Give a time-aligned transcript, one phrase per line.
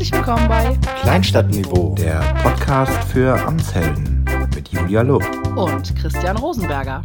[0.00, 4.24] Herzlich willkommen bei Kleinstadtniveau, der Podcast für Amtshelden
[4.54, 5.22] mit Julia Lob
[5.56, 7.04] und Christian Rosenberger.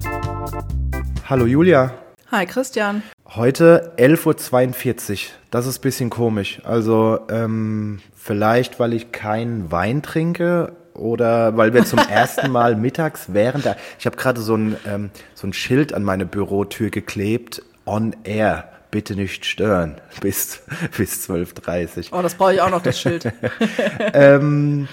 [1.27, 1.91] Hallo Julia.
[2.31, 3.03] Hi Christian.
[3.27, 5.17] Heute 11.42 Uhr.
[5.51, 6.61] Das ist ein bisschen komisch.
[6.63, 13.25] Also ähm, vielleicht, weil ich keinen Wein trinke oder weil wir zum ersten Mal mittags
[13.33, 13.75] während der...
[13.99, 17.61] Ich habe gerade so, ein, ähm, so ein Schild an meine Bürotür geklebt.
[17.85, 20.61] On Air bitte nicht stören bis,
[20.95, 22.19] bis 12.30 Uhr.
[22.19, 23.29] Oh, das brauche ich auch noch, das Schild.
[24.13, 24.87] ähm,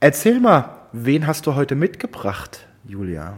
[0.00, 3.34] erzähl mal, wen hast du heute mitgebracht, Julia?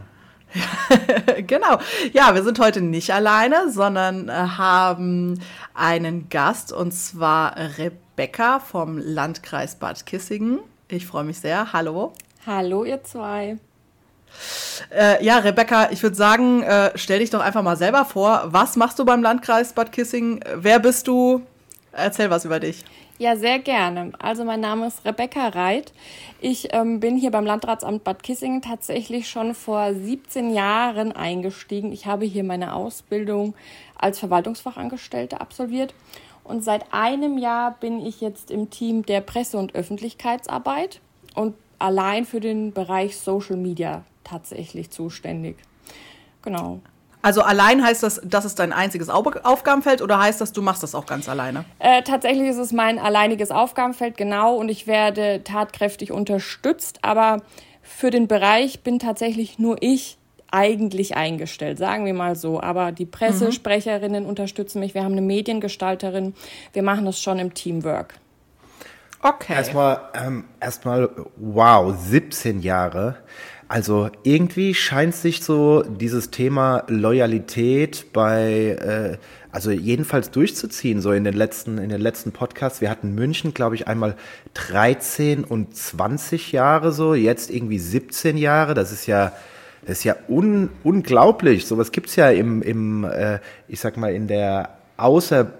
[1.45, 1.77] genau.
[2.13, 5.39] Ja, wir sind heute nicht alleine, sondern äh, haben
[5.75, 10.61] einen Gast und zwar Rebecca vom Landkreis Bad Kissingen.
[10.87, 11.73] Ich freue mich sehr.
[11.73, 12.13] Hallo.
[12.47, 13.57] Hallo, ihr zwei.
[14.95, 18.43] Äh, ja, Rebecca, ich würde sagen, äh, stell dich doch einfach mal selber vor.
[18.47, 20.41] Was machst du beim Landkreis Bad Kissing?
[20.55, 21.41] Wer bist du?
[21.91, 22.83] Erzähl was über dich.
[23.19, 24.11] Ja, sehr gerne.
[24.19, 25.91] Also mein Name ist Rebecca Reit.
[26.39, 31.91] Ich ähm, bin hier beim Landratsamt Bad Kissingen tatsächlich schon vor 17 Jahren eingestiegen.
[31.91, 33.55] Ich habe hier meine Ausbildung
[33.97, 35.95] als Verwaltungsfachangestellte absolviert.
[36.43, 41.01] Und seit einem Jahr bin ich jetzt im Team der Presse- und Öffentlichkeitsarbeit
[41.33, 45.57] und allein für den Bereich Social Media tatsächlich zuständig.
[46.41, 46.79] Genau.
[47.21, 50.95] Also allein heißt das, das ist dein einziges Aufgabenfeld oder heißt das, du machst das
[50.95, 51.65] auch ganz alleine?
[51.79, 57.41] Äh, tatsächlich ist es mein alleiniges Aufgabenfeld, genau, und ich werde tatkräftig unterstützt, aber
[57.81, 60.17] für den Bereich bin tatsächlich nur ich
[60.51, 62.61] eigentlich eingestellt, sagen wir mal so.
[62.61, 64.29] Aber die Pressesprecherinnen mhm.
[64.29, 66.33] unterstützen mich, wir haben eine Mediengestalterin,
[66.73, 68.13] wir machen das schon im Teamwork.
[69.21, 69.53] Okay.
[69.53, 73.17] Erstmal, ähm, erstmal, wow, 17 Jahre.
[73.69, 79.17] Also irgendwie scheint sich so dieses Thema Loyalität bei, äh,
[79.51, 82.79] also jedenfalls durchzuziehen, so in den letzten, in den letzten Podcasts.
[82.79, 84.15] Wir hatten München, glaube ich, einmal
[84.53, 88.73] 13 und 20 Jahre so, jetzt irgendwie 17 Jahre.
[88.73, 89.33] Das ist ja,
[89.81, 91.65] das ist ja un, unglaublich.
[91.65, 95.51] Sowas gibt's ja im, im äh, ich sag mal, in der Außer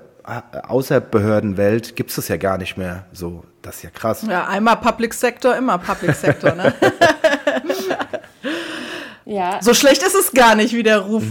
[0.68, 3.46] Außerbehördenwelt gibt es das ja gar nicht mehr so.
[3.62, 4.26] Das ist ja krass.
[4.30, 6.74] Ja, einmal Public Sector, immer Public Sector, ne?
[9.28, 9.60] ja.
[9.62, 11.24] So schlecht ist es gar nicht, wie der Ruf.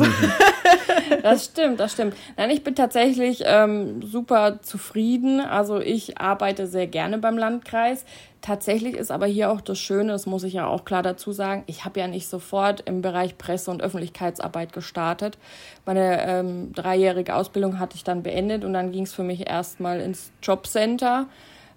[1.22, 2.14] das stimmt, das stimmt.
[2.36, 5.40] Nein, ich bin tatsächlich ähm, super zufrieden.
[5.40, 8.04] Also ich arbeite sehr gerne beim Landkreis.
[8.42, 11.64] Tatsächlich ist aber hier auch das Schöne, das muss ich ja auch klar dazu sagen,
[11.66, 15.38] ich habe ja nicht sofort im Bereich Presse- und Öffentlichkeitsarbeit gestartet.
[15.86, 20.00] Meine ähm, dreijährige Ausbildung hatte ich dann beendet und dann ging es für mich erstmal
[20.00, 21.26] ins Jobcenter.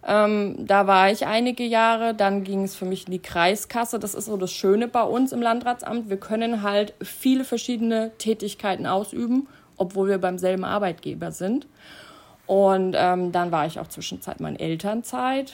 [0.07, 3.99] Ähm, da war ich einige Jahre, dann ging es für mich in die Kreiskasse.
[3.99, 6.09] Das ist so das Schöne bei uns im Landratsamt.
[6.09, 11.67] Wir können halt viele verschiedene Tätigkeiten ausüben, obwohl wir beim selben Arbeitgeber sind.
[12.47, 15.53] Und ähm, dann war ich auch zwischenzeit mal in Elternzeit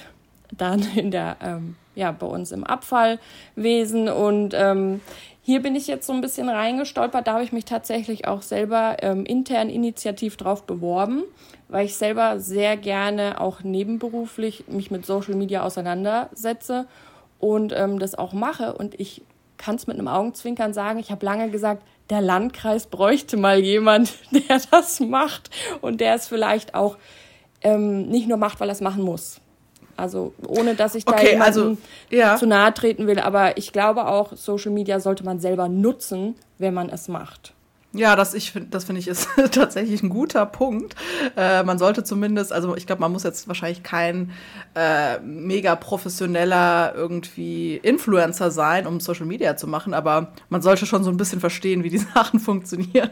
[0.57, 4.09] dann in der, ähm, ja, bei uns im Abfallwesen.
[4.09, 5.01] Und ähm,
[5.45, 7.27] hier bin ich jetzt so ein bisschen reingestolpert.
[7.27, 11.23] Da habe ich mich tatsächlich auch selber ähm, intern initiativ drauf beworben,
[11.67, 16.87] weil ich selber sehr gerne auch nebenberuflich mich mit Social Media auseinandersetze
[17.37, 18.73] und ähm, das auch mache.
[18.73, 19.21] Und ich
[19.57, 24.13] kann es mit einem Augenzwinkern sagen, ich habe lange gesagt, der Landkreis bräuchte mal jemand,
[24.31, 26.97] der das macht und der es vielleicht auch
[27.61, 29.41] ähm, nicht nur macht, weil er es machen muss.
[29.97, 31.77] Also ohne dass ich da okay, also,
[32.09, 32.35] ja.
[32.35, 36.73] zu nahe treten will, aber ich glaube auch, Social Media sollte man selber nutzen, wenn
[36.73, 37.53] man es macht.
[37.95, 40.95] Ja, das, ich find, das finde ich ist tatsächlich ein guter Punkt.
[41.37, 44.31] Äh, man sollte zumindest, also ich glaube, man muss jetzt wahrscheinlich kein
[44.75, 51.05] äh, mega professioneller irgendwie Influencer sein, um Social Media zu machen, aber man sollte schon
[51.05, 53.11] so ein bisschen verstehen, wie die Sachen funktionieren.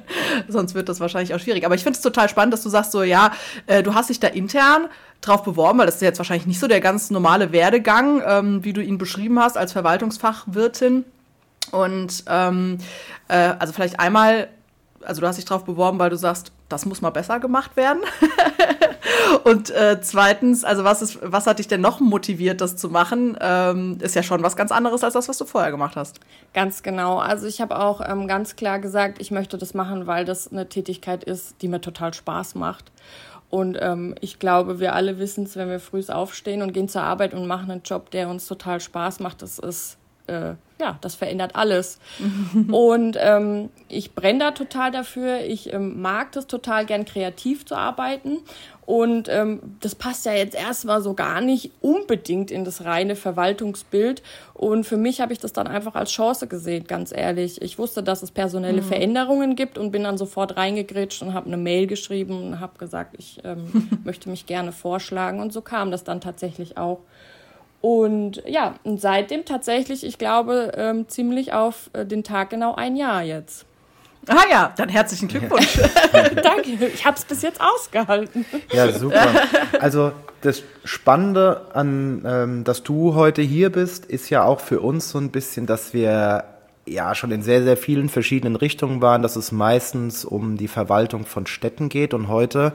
[0.50, 1.66] Sonst wird das wahrscheinlich auch schwierig.
[1.66, 3.32] Aber ich finde es total spannend, dass du sagst so, ja,
[3.68, 4.90] äh, du hast dich da intern
[5.22, 8.74] drauf beworben, weil das ist jetzt wahrscheinlich nicht so der ganz normale Werdegang, ähm, wie
[8.74, 11.06] du ihn beschrieben hast als Verwaltungsfachwirtin.
[11.72, 12.80] Und ähm,
[13.30, 14.50] äh, also vielleicht einmal
[15.06, 18.02] also du hast dich darauf beworben, weil du sagst, das muss mal besser gemacht werden.
[19.44, 23.38] und äh, zweitens, also was, ist, was hat dich denn noch motiviert, das zu machen?
[23.40, 26.20] Ähm, ist ja schon was ganz anderes als das, was du vorher gemacht hast.
[26.54, 27.20] Ganz genau.
[27.20, 30.68] Also ich habe auch ähm, ganz klar gesagt, ich möchte das machen, weil das eine
[30.70, 32.92] Tätigkeit ist, die mir total Spaß macht.
[33.50, 37.04] Und ähm, ich glaube, wir alle wissen es, wenn wir früh aufstehen und gehen zur
[37.04, 39.98] Arbeit und machen einen Job, der uns total Spaß macht, das ist
[40.28, 42.00] äh, ja, das verändert alles.
[42.72, 45.42] und ähm, ich brenne da total dafür.
[45.42, 48.40] Ich ähm, mag das total gern kreativ zu arbeiten.
[48.86, 54.22] Und ähm, das passt ja jetzt erstmal so gar nicht unbedingt in das reine Verwaltungsbild.
[54.54, 57.62] Und für mich habe ich das dann einfach als Chance gesehen, ganz ehrlich.
[57.62, 58.86] Ich wusste, dass es personelle mhm.
[58.86, 63.16] Veränderungen gibt und bin dann sofort reingegrätscht und habe eine Mail geschrieben und habe gesagt,
[63.18, 65.40] ich ähm, möchte mich gerne vorschlagen.
[65.40, 67.00] Und so kam das dann tatsächlich auch.
[67.84, 72.96] Und ja, und seitdem tatsächlich, ich glaube, ähm, ziemlich auf äh, den Tag genau ein
[72.96, 73.66] Jahr jetzt.
[74.26, 75.82] Ah ja, dann herzlichen Glückwunsch.
[76.42, 78.46] Danke, ich habe es bis jetzt ausgehalten.
[78.72, 79.28] Ja, super.
[79.82, 85.10] Also das Spannende an, ähm, dass du heute hier bist, ist ja auch für uns
[85.10, 86.46] so ein bisschen, dass wir
[86.86, 91.26] ja schon in sehr, sehr vielen verschiedenen Richtungen waren, dass es meistens um die Verwaltung
[91.26, 92.14] von Städten geht.
[92.14, 92.72] Und heute,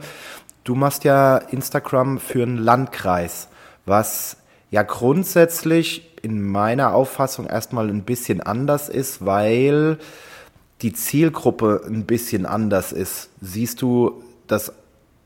[0.65, 3.47] du machst ja Instagram für einen Landkreis,
[3.87, 4.37] was
[4.71, 9.97] ja grundsätzlich in meiner Auffassung erstmal ein bisschen anders ist, weil
[10.81, 13.29] die Zielgruppe ein bisschen anders ist.
[13.41, 14.73] Siehst du das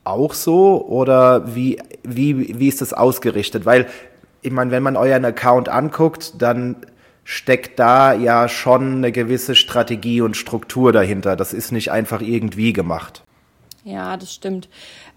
[0.03, 3.65] auch so oder wie, wie, wie ist das ausgerichtet?
[3.65, 3.87] Weil,
[4.41, 6.77] ich meine, wenn man euren Account anguckt, dann
[7.23, 11.35] steckt da ja schon eine gewisse Strategie und Struktur dahinter.
[11.35, 13.23] Das ist nicht einfach irgendwie gemacht.
[13.85, 14.69] Ja, das stimmt.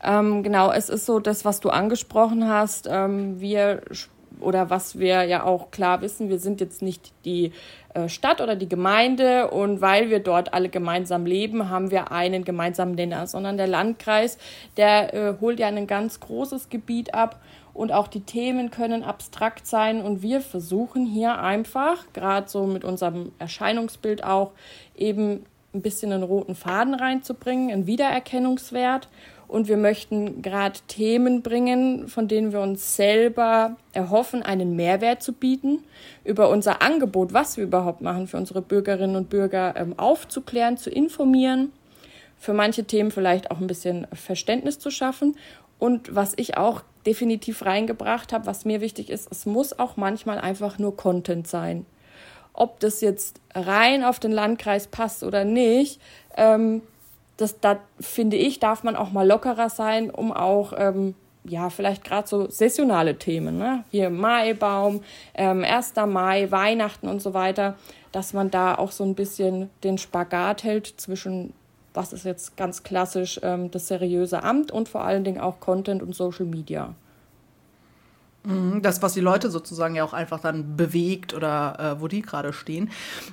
[0.02, 2.88] Ähm, genau, es ist so, das, was du angesprochen hast.
[2.90, 3.82] Ähm, wir
[4.40, 7.52] oder was wir ja auch klar wissen, wir sind jetzt nicht die
[7.94, 12.44] äh, Stadt oder die Gemeinde und weil wir dort alle gemeinsam leben, haben wir einen
[12.44, 14.38] gemeinsamen Nenner, sondern der Landkreis,
[14.76, 17.40] der äh, holt ja ein ganz großes Gebiet ab
[17.72, 22.84] und auch die Themen können abstrakt sein und wir versuchen hier einfach, gerade so mit
[22.84, 24.52] unserem Erscheinungsbild auch,
[24.96, 25.44] eben
[25.74, 29.08] ein bisschen einen roten Faden reinzubringen, einen Wiedererkennungswert
[29.48, 35.32] und wir möchten gerade Themen bringen, von denen wir uns selber erhoffen, einen Mehrwert zu
[35.32, 35.84] bieten,
[36.24, 40.90] über unser Angebot, was wir überhaupt machen, für unsere Bürgerinnen und Bürger ähm, aufzuklären, zu
[40.90, 41.72] informieren,
[42.38, 45.36] für manche Themen vielleicht auch ein bisschen Verständnis zu schaffen.
[45.78, 50.38] Und was ich auch definitiv reingebracht habe, was mir wichtig ist, es muss auch manchmal
[50.38, 51.86] einfach nur Content sein.
[52.52, 56.00] Ob das jetzt rein auf den Landkreis passt oder nicht,
[56.36, 56.82] ähm,
[57.36, 62.02] das, da finde ich, darf man auch mal lockerer sein, um auch, ähm, ja, vielleicht
[62.04, 63.84] gerade so saisonale Themen, ne?
[63.90, 65.02] Hier Maibaum,
[65.34, 65.94] ähm, 1.
[66.06, 67.76] Mai, Weihnachten und so weiter,
[68.10, 71.52] dass man da auch so ein bisschen den Spagat hält zwischen,
[71.94, 76.02] was ist jetzt ganz klassisch ähm, das seriöse Amt und vor allen Dingen auch Content
[76.02, 76.94] und Social Media.
[78.46, 82.22] Mhm, das, was die Leute sozusagen ja auch einfach dann bewegt oder äh, wo die
[82.22, 82.90] gerade stehen.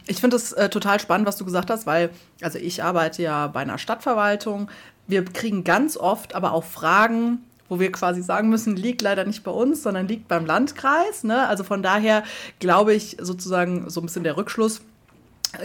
[0.07, 2.09] Ich finde es äh, total spannend, was du gesagt hast, weil,
[2.41, 4.69] also ich arbeite ja bei einer Stadtverwaltung.
[5.05, 9.43] Wir kriegen ganz oft aber auch Fragen, wo wir quasi sagen müssen, liegt leider nicht
[9.43, 11.23] bei uns, sondern liegt beim Landkreis.
[11.23, 11.47] Ne?
[11.47, 12.23] Also von daher
[12.59, 14.81] glaube ich sozusagen so ein bisschen der Rückschluss,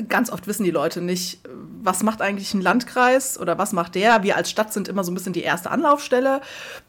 [0.08, 1.40] Ganz oft wissen die Leute nicht,
[1.82, 4.22] was macht eigentlich ein Landkreis oder was macht der.
[4.22, 6.40] Wir als Stadt sind immer so ein bisschen die erste Anlaufstelle.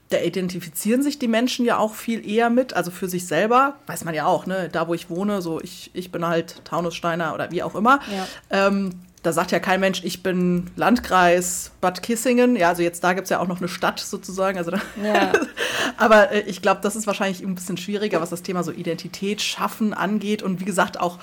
[0.09, 3.75] Da identifizieren sich die Menschen ja auch viel eher mit, also für sich selber.
[3.87, 4.69] Weiß man ja auch, ne?
[4.69, 7.99] Da, wo ich wohne, so ich, ich bin halt Taunussteiner oder wie auch immer.
[8.11, 8.67] Ja.
[8.67, 8.91] Ähm,
[9.21, 12.55] da sagt ja kein Mensch, ich bin Landkreis Bad Kissingen.
[12.55, 14.57] Ja, also jetzt da gibt es ja auch noch eine Stadt sozusagen.
[14.57, 15.33] Also ja.
[15.97, 19.41] Aber äh, ich glaube, das ist wahrscheinlich ein bisschen schwieriger, was das Thema so Identität
[19.41, 20.41] schaffen angeht.
[20.41, 21.19] Und wie gesagt, auch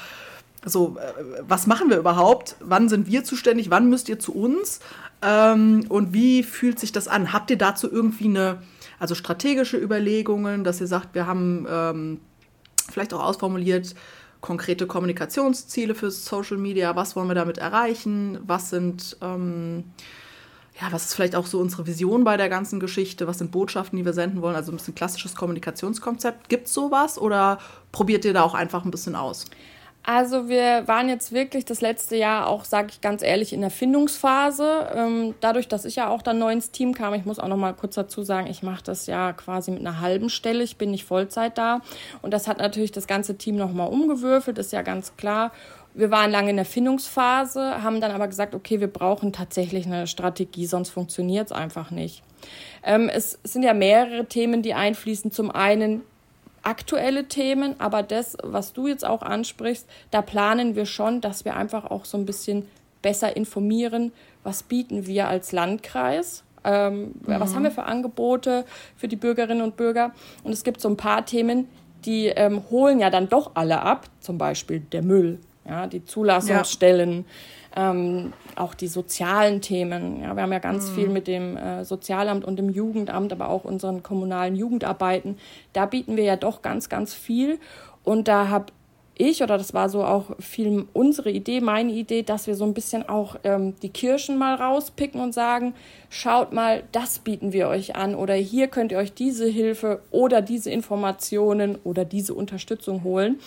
[0.67, 2.57] so, äh, was machen wir überhaupt?
[2.61, 3.71] Wann sind wir zuständig?
[3.71, 4.81] Wann müsst ihr zu uns?
[5.23, 7.33] Ähm, und wie fühlt sich das an?
[7.33, 8.63] Habt ihr dazu irgendwie eine,
[8.99, 12.21] also strategische Überlegungen, dass ihr sagt, wir haben ähm,
[12.91, 13.95] vielleicht auch ausformuliert,
[14.41, 19.85] konkrete Kommunikationsziele für Social Media, was wollen wir damit erreichen, was sind, ähm,
[20.81, 23.97] ja, was ist vielleicht auch so unsere Vision bei der ganzen Geschichte, was sind Botschaften,
[23.97, 26.49] die wir senden wollen, also ein bisschen klassisches Kommunikationskonzept.
[26.49, 27.58] Gibt es sowas oder
[27.93, 29.46] probiert ihr da auch einfach ein bisschen aus?
[30.08, 33.70] Also wir waren jetzt wirklich das letzte Jahr auch, sage ich ganz ehrlich, in der
[33.70, 34.89] Findungsphase.
[34.94, 37.56] Ähm, dadurch, dass ich ja auch dann neu ins Team kam, ich muss auch noch
[37.56, 40.63] mal kurz dazu sagen, ich mache das ja quasi mit einer halben Stelle.
[40.63, 41.81] Ich bin nicht Vollzeit da
[42.22, 45.51] und das hat natürlich das ganze Team noch mal umgewürfelt, ist ja ganz klar.
[45.93, 50.06] Wir waren lange in der Findungsphase, haben dann aber gesagt, okay, wir brauchen tatsächlich eine
[50.06, 52.22] Strategie, sonst funktioniert es einfach nicht.
[52.84, 55.32] Ähm, es sind ja mehrere Themen, die einfließen.
[55.32, 56.03] Zum einen
[56.67, 61.56] aktuelle Themen, aber das, was du jetzt auch ansprichst, da planen wir schon, dass wir
[61.56, 62.67] einfach auch so ein bisschen
[63.03, 67.13] besser informieren, was bieten wir als Landkreis, ähm, mhm.
[67.27, 68.65] was haben wir für Angebote
[68.96, 70.13] für die Bürgerinnen und Bürger.
[70.43, 71.69] Und es gibt so ein paar Themen,
[72.05, 77.19] die ähm, holen ja dann doch alle ab, zum Beispiel der Müll, ja, die Zulassungsstellen.
[77.19, 77.25] Ja
[77.77, 80.23] ähm, auch die sozialen Themen.
[80.23, 80.95] Ja, wir haben ja ganz mhm.
[80.95, 85.39] viel mit dem äh, Sozialamt und dem Jugendamt, aber auch unseren kommunalen Jugendarbeiten.
[85.73, 87.61] Da bieten wir ja doch ganz, ganz viel.
[88.03, 88.73] Und da habe
[89.19, 92.75] ich oder das war so auch viel unsere Idee, meine Idee, dass wir so ein
[92.75, 95.75] bisschen auch ähm, die Kirschen mal rauspicken und sagen,
[96.11, 100.43] schaut mal, das bieten wir euch an oder hier könnt ihr euch diese Hilfe oder
[100.43, 103.41] diese Informationen oder diese Unterstützung holen.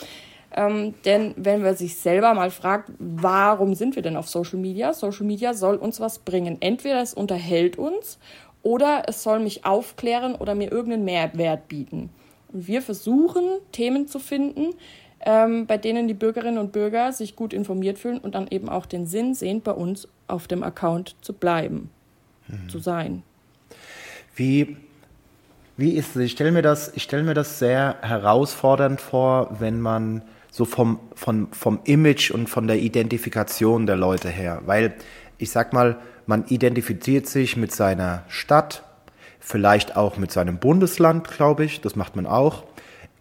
[0.56, 4.94] Ähm, denn wenn man sich selber mal fragt, warum sind wir denn auf Social Media?
[4.94, 6.58] Social Media soll uns was bringen.
[6.60, 8.18] Entweder es unterhält uns
[8.64, 12.10] oder es soll mich aufklären oder mir irgendeinen Mehrwert bieten.
[12.52, 14.74] Und wir versuchen, Themen zu finden,
[15.22, 18.86] ähm, bei denen die Bürgerinnen und Bürger sich gut informiert fühlen und dann eben auch
[18.86, 21.90] den Sinn sehen, bei uns auf dem Account zu bleiben,
[22.48, 22.70] mhm.
[22.70, 23.24] zu sein.
[24.36, 24.78] Wie,
[25.78, 26.24] wie ist es?
[26.24, 31.52] Ich stelle mir, das, stell mir das sehr herausfordernd vor, wenn man so vom, vom,
[31.52, 34.62] vom Image und von der Identifikation der Leute her.
[34.66, 34.94] Weil
[35.38, 38.84] ich sag mal, man identifiziert sich mit seiner Stadt,
[39.40, 42.64] vielleicht auch mit seinem Bundesland, glaube ich, das macht man auch.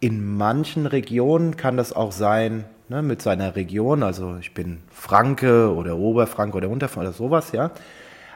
[0.00, 5.74] In manchen Regionen kann das auch sein, ne, mit seiner Region, also ich bin Franke
[5.74, 7.70] oder Oberfranke oder Unterfranke oder sowas, ja.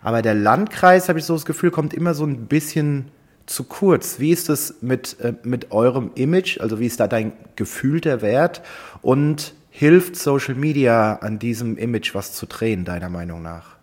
[0.03, 3.07] Aber der Landkreis, habe ich so das Gefühl, kommt immer so ein bisschen
[3.47, 4.19] zu kurz.
[4.19, 6.61] Wie ist es mit, äh, mit eurem Image?
[6.61, 8.63] Also wie ist da dein gefühlter Wert?
[9.01, 13.77] Und hilft Social Media an diesem Image was zu drehen, deiner Meinung nach?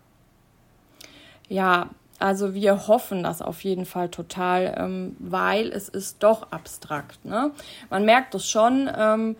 [1.48, 7.24] Ja, also wir hoffen das auf jeden Fall total, ähm, weil es ist doch abstrakt.
[7.24, 7.50] Ne?
[7.88, 8.88] Man merkt es schon.
[8.96, 9.36] Ähm,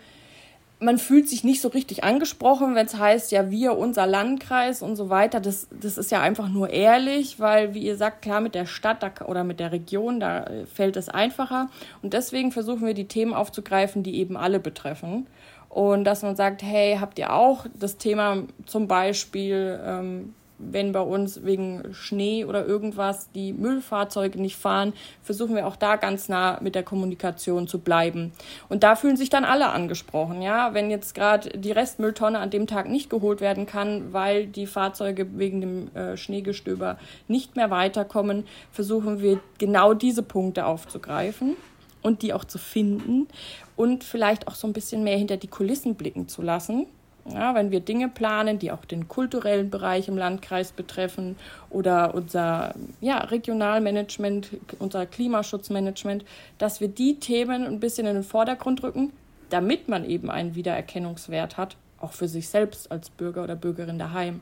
[0.80, 4.96] man fühlt sich nicht so richtig angesprochen, wenn es heißt, ja, wir, unser Landkreis und
[4.96, 5.38] so weiter.
[5.38, 9.02] Das, das ist ja einfach nur ehrlich, weil, wie ihr sagt, klar, mit der Stadt
[9.02, 11.68] da, oder mit der Region, da äh, fällt es einfacher.
[12.00, 15.26] Und deswegen versuchen wir die Themen aufzugreifen, die eben alle betreffen.
[15.68, 21.00] Und dass man sagt, hey, habt ihr auch das Thema zum Beispiel, ähm, wenn bei
[21.00, 26.58] uns wegen Schnee oder irgendwas die Müllfahrzeuge nicht fahren, versuchen wir auch da ganz nah
[26.60, 28.32] mit der Kommunikation zu bleiben.
[28.68, 30.74] Und da fühlen sich dann alle angesprochen, ja.
[30.74, 35.38] Wenn jetzt gerade die Restmülltonne an dem Tag nicht geholt werden kann, weil die Fahrzeuge
[35.38, 36.98] wegen dem äh, Schneegestöber
[37.28, 41.56] nicht mehr weiterkommen, versuchen wir genau diese Punkte aufzugreifen
[42.02, 43.28] und die auch zu finden
[43.76, 46.86] und vielleicht auch so ein bisschen mehr hinter die Kulissen blicken zu lassen
[47.32, 51.36] ja, wenn wir Dinge planen, die auch den kulturellen Bereich im Landkreis betreffen
[51.70, 56.24] oder unser ja, Regionalmanagement, unser Klimaschutzmanagement,
[56.58, 59.12] dass wir die Themen ein bisschen in den Vordergrund rücken,
[59.50, 64.40] damit man eben einen Wiedererkennungswert hat, auch für sich selbst als Bürger oder Bürgerin daheim.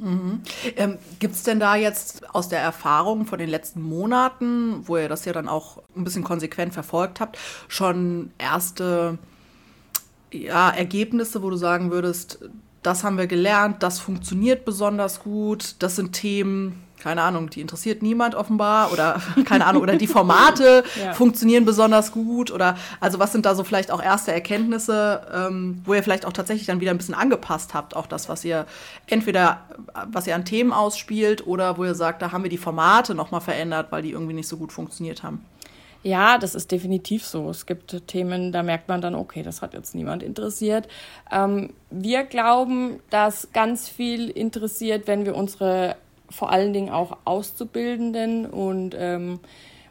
[0.00, 0.40] Mhm.
[0.76, 5.08] Ähm, Gibt es denn da jetzt aus der Erfahrung von den letzten Monaten, wo ihr
[5.08, 9.18] das ja dann auch ein bisschen konsequent verfolgt habt, schon erste
[10.32, 12.38] ja, Ergebnisse, wo du sagen würdest,
[12.82, 18.02] das haben wir gelernt, das funktioniert besonders gut, das sind Themen, keine Ahnung, die interessiert
[18.02, 21.12] niemand offenbar oder keine Ahnung, oder die Formate ja.
[21.12, 25.94] funktionieren besonders gut oder also was sind da so vielleicht auch erste Erkenntnisse, ähm, wo
[25.94, 28.66] ihr vielleicht auch tatsächlich dann wieder ein bisschen angepasst habt, auch das, was ihr
[29.06, 29.62] entweder,
[30.10, 33.40] was ihr an Themen ausspielt oder wo ihr sagt, da haben wir die Formate nochmal
[33.40, 35.44] verändert, weil die irgendwie nicht so gut funktioniert haben.
[36.02, 37.50] Ja, das ist definitiv so.
[37.50, 40.88] Es gibt Themen, da merkt man dann, okay, das hat jetzt niemand interessiert.
[41.30, 45.96] Ähm, wir glauben, dass ganz viel interessiert, wenn wir unsere
[46.30, 49.40] vor allen Dingen auch Auszubildenden und ähm,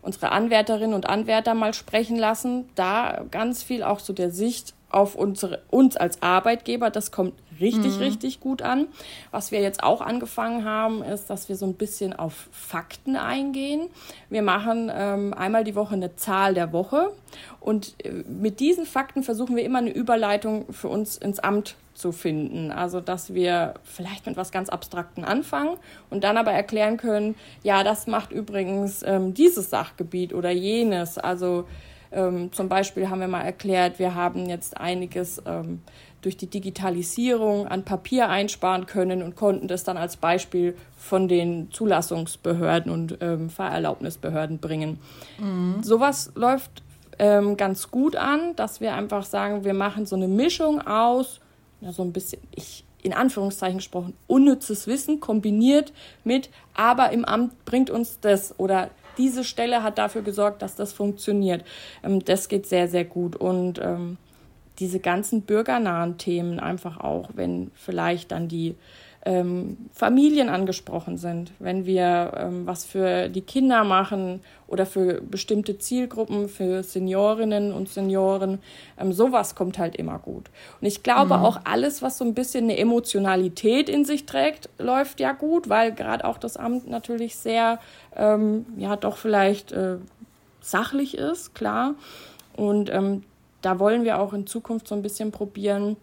[0.02, 2.70] unsere Anwärterinnen und Anwärter mal sprechen lassen.
[2.76, 6.90] Da ganz viel auch zu der Sicht auf unsere, uns als Arbeitgeber.
[6.90, 8.04] Das kommt richtig, mhm.
[8.04, 8.88] richtig gut an.
[9.32, 13.90] Was wir jetzt auch angefangen haben, ist, dass wir so ein bisschen auf Fakten eingehen.
[14.30, 17.12] Wir machen ähm, einmal die Woche eine Zahl der Woche
[17.60, 22.12] und äh, mit diesen Fakten versuchen wir immer eine Überleitung für uns ins Amt zu
[22.12, 22.72] finden.
[22.72, 25.78] Also, dass wir vielleicht mit was ganz Abstrakten anfangen
[26.10, 31.18] und dann aber erklären können, ja, das macht übrigens ähm, dieses Sachgebiet oder jenes.
[31.18, 31.66] Also,
[32.12, 35.82] ähm, zum Beispiel haben wir mal erklärt, wir haben jetzt einiges ähm,
[36.22, 41.72] durch die Digitalisierung an Papier einsparen können und konnten das dann als Beispiel von den
[41.72, 45.00] Zulassungsbehörden und ähm, Fahrerlaubnisbehörden bringen.
[45.40, 45.82] Mhm.
[45.82, 46.84] Sowas läuft
[47.20, 51.40] ähm, ganz gut an, dass wir einfach sagen, wir machen so eine Mischung aus,
[51.82, 57.64] ja, so ein bisschen, ich, in Anführungszeichen gesprochen, unnützes Wissen kombiniert mit, aber im Amt
[57.64, 61.64] bringt uns das oder diese Stelle hat dafür gesorgt, dass das funktioniert.
[62.04, 64.18] Ähm, das geht sehr, sehr gut und ähm,
[64.80, 68.76] diese ganzen bürgernahen Themen einfach auch, wenn vielleicht dann die
[69.26, 75.78] ähm, Familien angesprochen sind, wenn wir ähm, was für die Kinder machen oder für bestimmte
[75.78, 78.60] Zielgruppen, für Seniorinnen und Senioren,
[78.98, 80.50] ähm, sowas kommt halt immer gut.
[80.80, 81.44] Und ich glaube mhm.
[81.44, 85.94] auch alles, was so ein bisschen eine Emotionalität in sich trägt, läuft ja gut, weil
[85.94, 87.80] gerade auch das Amt natürlich sehr,
[88.16, 89.98] ähm, ja, doch vielleicht äh,
[90.62, 91.96] sachlich ist, klar.
[92.56, 93.24] Und ähm,
[93.62, 95.98] da wollen wir auch in Zukunft so ein bisschen probieren,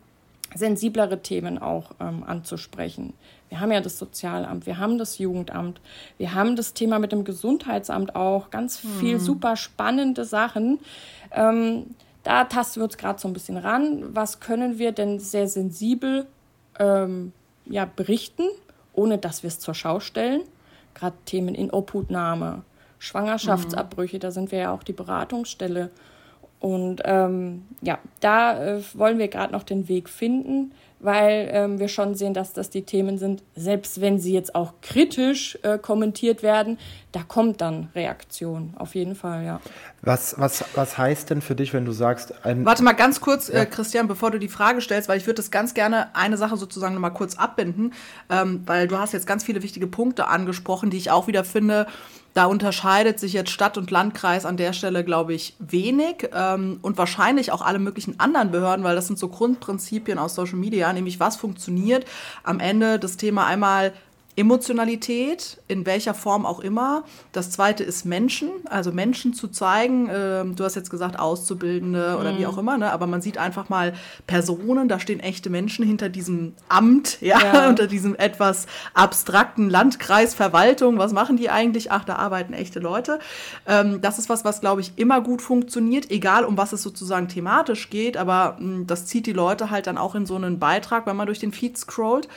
[0.54, 3.12] sensiblere Themen auch ähm, anzusprechen.
[3.48, 5.80] Wir haben ja das Sozialamt, wir haben das Jugendamt,
[6.18, 9.20] wir haben das Thema mit dem Gesundheitsamt auch, ganz viel mhm.
[9.20, 10.78] super spannende Sachen.
[11.32, 14.02] Ähm, da tasten wir uns gerade so ein bisschen ran.
[14.14, 16.26] Was können wir denn sehr sensibel
[16.78, 17.32] ähm,
[17.66, 18.44] ja, berichten,
[18.94, 20.42] ohne dass wir es zur Schau stellen?
[20.94, 22.62] Gerade Themen in Obhutnahme,
[22.98, 24.20] Schwangerschaftsabbrüche, mhm.
[24.20, 25.90] da sind wir ja auch die Beratungsstelle.
[26.58, 31.88] Und ähm, ja, da äh, wollen wir gerade noch den Weg finden, weil ähm, wir
[31.88, 36.42] schon sehen, dass das die Themen sind, selbst wenn sie jetzt auch kritisch äh, kommentiert
[36.42, 36.78] werden,
[37.12, 39.60] da kommt dann Reaktion, auf jeden Fall, ja.
[40.00, 42.32] Was, was, was heißt denn für dich, wenn du sagst...
[42.42, 43.60] Warte mal ganz kurz, ja.
[43.60, 46.56] äh, Christian, bevor du die Frage stellst, weil ich würde das ganz gerne eine Sache
[46.56, 47.92] sozusagen nochmal kurz abbinden,
[48.30, 51.86] ähm, weil du hast jetzt ganz viele wichtige Punkte angesprochen, die ich auch wieder finde,
[52.36, 56.98] da unterscheidet sich jetzt Stadt und Landkreis an der Stelle, glaube ich, wenig ähm, und
[56.98, 61.18] wahrscheinlich auch alle möglichen anderen Behörden, weil das sind so Grundprinzipien aus Social Media, nämlich
[61.18, 62.04] was funktioniert.
[62.42, 63.94] Am Ende das Thema einmal
[64.36, 67.04] Emotionalität, in welcher Form auch immer.
[67.32, 70.10] Das zweite ist Menschen, also Menschen zu zeigen.
[70.12, 72.38] Ähm, du hast jetzt gesagt Auszubildende oder mhm.
[72.38, 72.92] wie auch immer, ne?
[72.92, 73.94] aber man sieht einfach mal
[74.26, 77.68] Personen, da stehen echte Menschen hinter diesem Amt, ja, ja.
[77.70, 80.98] unter diesem etwas abstrakten Landkreis, Verwaltung.
[80.98, 81.90] Was machen die eigentlich?
[81.90, 83.20] Ach, da arbeiten echte Leute.
[83.66, 87.28] Ähm, das ist was, was, glaube ich, immer gut funktioniert, egal um was es sozusagen
[87.28, 90.58] thematisch geht, aber mh, hm, das zieht die Leute halt dann auch in so einen
[90.58, 92.28] Beitrag, wenn man durch den Feed scrollt.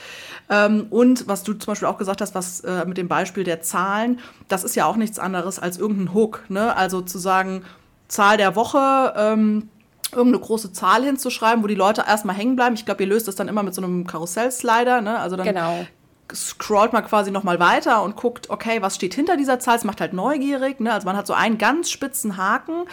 [0.49, 3.61] Ähm, und was du zum Beispiel auch gesagt hast, was äh, mit dem Beispiel der
[3.61, 6.43] Zahlen, das ist ja auch nichts anderes als irgendein Hook.
[6.49, 6.75] Ne?
[6.75, 7.63] Also zu sagen,
[8.07, 9.69] Zahl der Woche, ähm,
[10.11, 12.75] irgendeine große Zahl hinzuschreiben, wo die Leute erstmal hängen bleiben.
[12.75, 15.01] Ich glaube, ihr löst das dann immer mit so einem Karussell-Slider.
[15.01, 15.19] Ne?
[15.19, 15.85] Also dann genau.
[16.33, 19.77] scrollt man quasi nochmal weiter und guckt, okay, was steht hinter dieser Zahl?
[19.77, 20.79] Es macht halt neugierig.
[20.79, 20.91] Ne?
[20.91, 22.85] Also man hat so einen ganz spitzen Haken,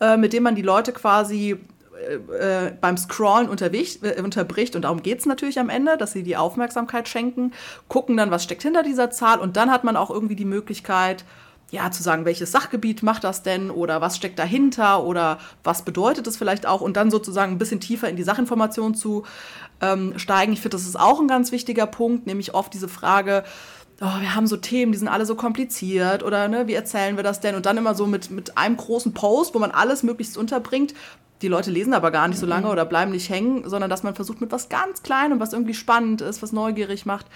[0.00, 1.58] äh, mit dem man die Leute quasi
[2.08, 6.22] äh, äh, beim Scrollen äh, unterbricht und darum geht es natürlich am Ende, dass sie
[6.22, 7.52] die Aufmerksamkeit schenken,
[7.88, 11.24] gucken dann, was steckt hinter dieser Zahl und dann hat man auch irgendwie die Möglichkeit,
[11.70, 16.26] ja, zu sagen, welches Sachgebiet macht das denn oder was steckt dahinter oder was bedeutet
[16.26, 19.24] es vielleicht auch und dann sozusagen ein bisschen tiefer in die Sachinformation zu
[19.80, 20.52] ähm, steigen.
[20.52, 23.44] Ich finde, das ist auch ein ganz wichtiger Punkt, nämlich oft diese Frage,
[24.00, 27.22] oh, wir haben so Themen, die sind alle so kompliziert oder ne, wie erzählen wir
[27.22, 27.54] das denn?
[27.54, 30.94] Und dann immer so mit, mit einem großen Post, wo man alles möglichst unterbringt
[31.42, 32.72] die Leute lesen aber gar nicht so lange mhm.
[32.72, 36.20] oder bleiben nicht hängen, sondern dass man versucht mit was ganz Kleinem, was irgendwie spannend
[36.20, 37.26] ist, was neugierig macht,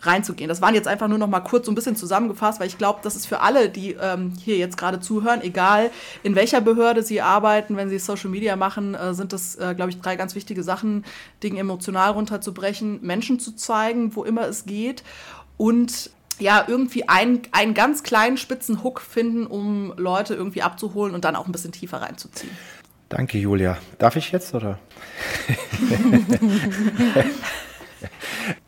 [0.00, 0.48] reinzugehen.
[0.48, 3.00] Das waren jetzt einfach nur noch mal kurz so ein bisschen zusammengefasst, weil ich glaube,
[3.02, 5.90] das ist für alle, die ähm, hier jetzt gerade zuhören, egal
[6.24, 9.90] in welcher Behörde sie arbeiten, wenn sie Social Media machen, äh, sind das, äh, glaube
[9.90, 11.04] ich, drei ganz wichtige Sachen,
[11.42, 15.04] Dinge emotional runterzubrechen, Menschen zu zeigen, wo immer es geht
[15.62, 21.24] und ja, irgendwie einen, einen ganz kleinen spitzen Hook finden, um Leute irgendwie abzuholen und
[21.24, 22.52] dann auch ein bisschen tiefer reinzuziehen.
[23.08, 23.78] Danke, Julia.
[23.98, 24.80] Darf ich jetzt oder?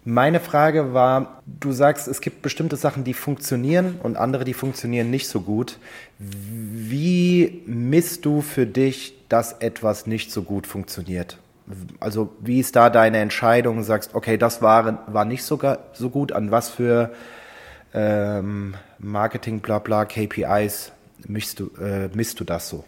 [0.04, 5.10] Meine Frage war, du sagst, es gibt bestimmte Sachen, die funktionieren und andere, die funktionieren
[5.10, 5.80] nicht so gut.
[6.20, 11.38] Wie misst du für dich, dass etwas nicht so gut funktioniert?
[12.00, 13.82] Also wie ist da deine Entscheidung?
[13.82, 15.58] Sagst, okay, das war, war nicht so,
[15.92, 16.32] so gut.
[16.32, 17.12] An was für
[17.94, 20.92] ähm, Marketing, bla bla, KPIs
[21.26, 22.84] misst du, äh, misst du das so?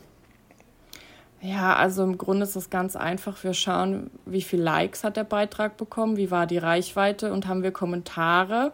[1.41, 3.45] Ja, also im Grunde ist es ganz einfach.
[3.45, 7.63] Wir schauen, wie viele Likes hat der Beitrag bekommen, wie war die Reichweite und haben
[7.63, 8.73] wir Kommentare.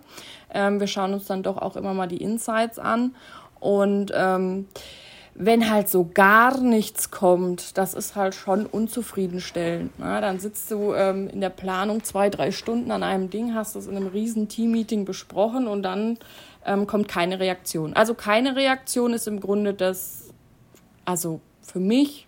[0.52, 3.14] Ähm, wir schauen uns dann doch auch immer mal die Insights an.
[3.58, 4.68] Und ähm,
[5.34, 9.98] wenn halt so gar nichts kommt, das ist halt schon unzufriedenstellend.
[9.98, 10.20] Ne?
[10.20, 13.86] Dann sitzt du ähm, in der Planung zwei, drei Stunden an einem Ding, hast es
[13.86, 16.18] in einem riesen Team-Meeting besprochen und dann
[16.66, 17.94] ähm, kommt keine Reaktion.
[17.94, 20.30] Also keine Reaktion ist im Grunde das,
[21.04, 22.26] also für mich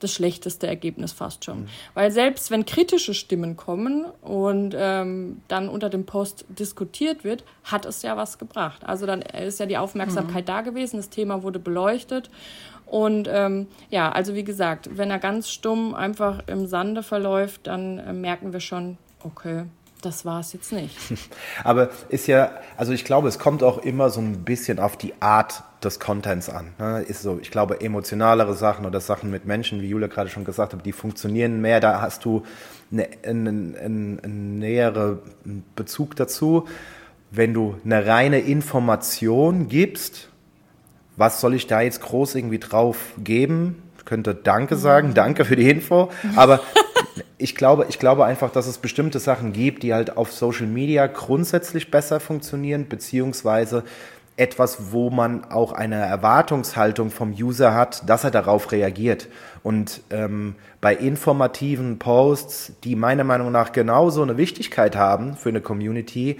[0.00, 1.62] das schlechteste Ergebnis fast schon.
[1.62, 1.66] Mhm.
[1.94, 7.86] Weil selbst wenn kritische Stimmen kommen und ähm, dann unter dem Post diskutiert wird, hat
[7.86, 8.82] es ja was gebracht.
[8.84, 10.46] Also dann ist ja die Aufmerksamkeit mhm.
[10.46, 12.30] da gewesen, das Thema wurde beleuchtet.
[12.86, 17.98] Und ähm, ja, also wie gesagt, wenn er ganz stumm einfach im Sande verläuft, dann
[17.98, 19.64] äh, merken wir schon, okay,
[20.04, 20.96] das war es jetzt nicht.
[21.64, 25.14] Aber ist ja, also ich glaube, es kommt auch immer so ein bisschen auf die
[25.20, 26.72] Art des Contents an.
[26.78, 27.02] Ne?
[27.02, 30.72] Ist so, ich glaube, emotionalere Sachen oder Sachen mit Menschen, wie Julia gerade schon gesagt
[30.72, 31.80] hat, die funktionieren mehr.
[31.80, 32.42] Da hast du
[32.90, 35.18] einen, einen, einen näheren
[35.76, 36.66] Bezug dazu.
[37.30, 40.28] Wenn du eine reine Information gibst,
[41.16, 43.83] was soll ich da jetzt groß irgendwie drauf geben?
[44.04, 46.10] Könnte Danke sagen, danke für die Info.
[46.36, 46.60] Aber
[47.38, 51.06] ich glaube, ich glaube einfach, dass es bestimmte Sachen gibt, die halt auf Social Media
[51.06, 53.84] grundsätzlich besser funktionieren, beziehungsweise
[54.36, 59.28] etwas, wo man auch eine Erwartungshaltung vom User hat, dass er darauf reagiert.
[59.62, 65.60] Und ähm, bei informativen Posts, die meiner Meinung nach genauso eine Wichtigkeit haben für eine
[65.60, 66.38] Community,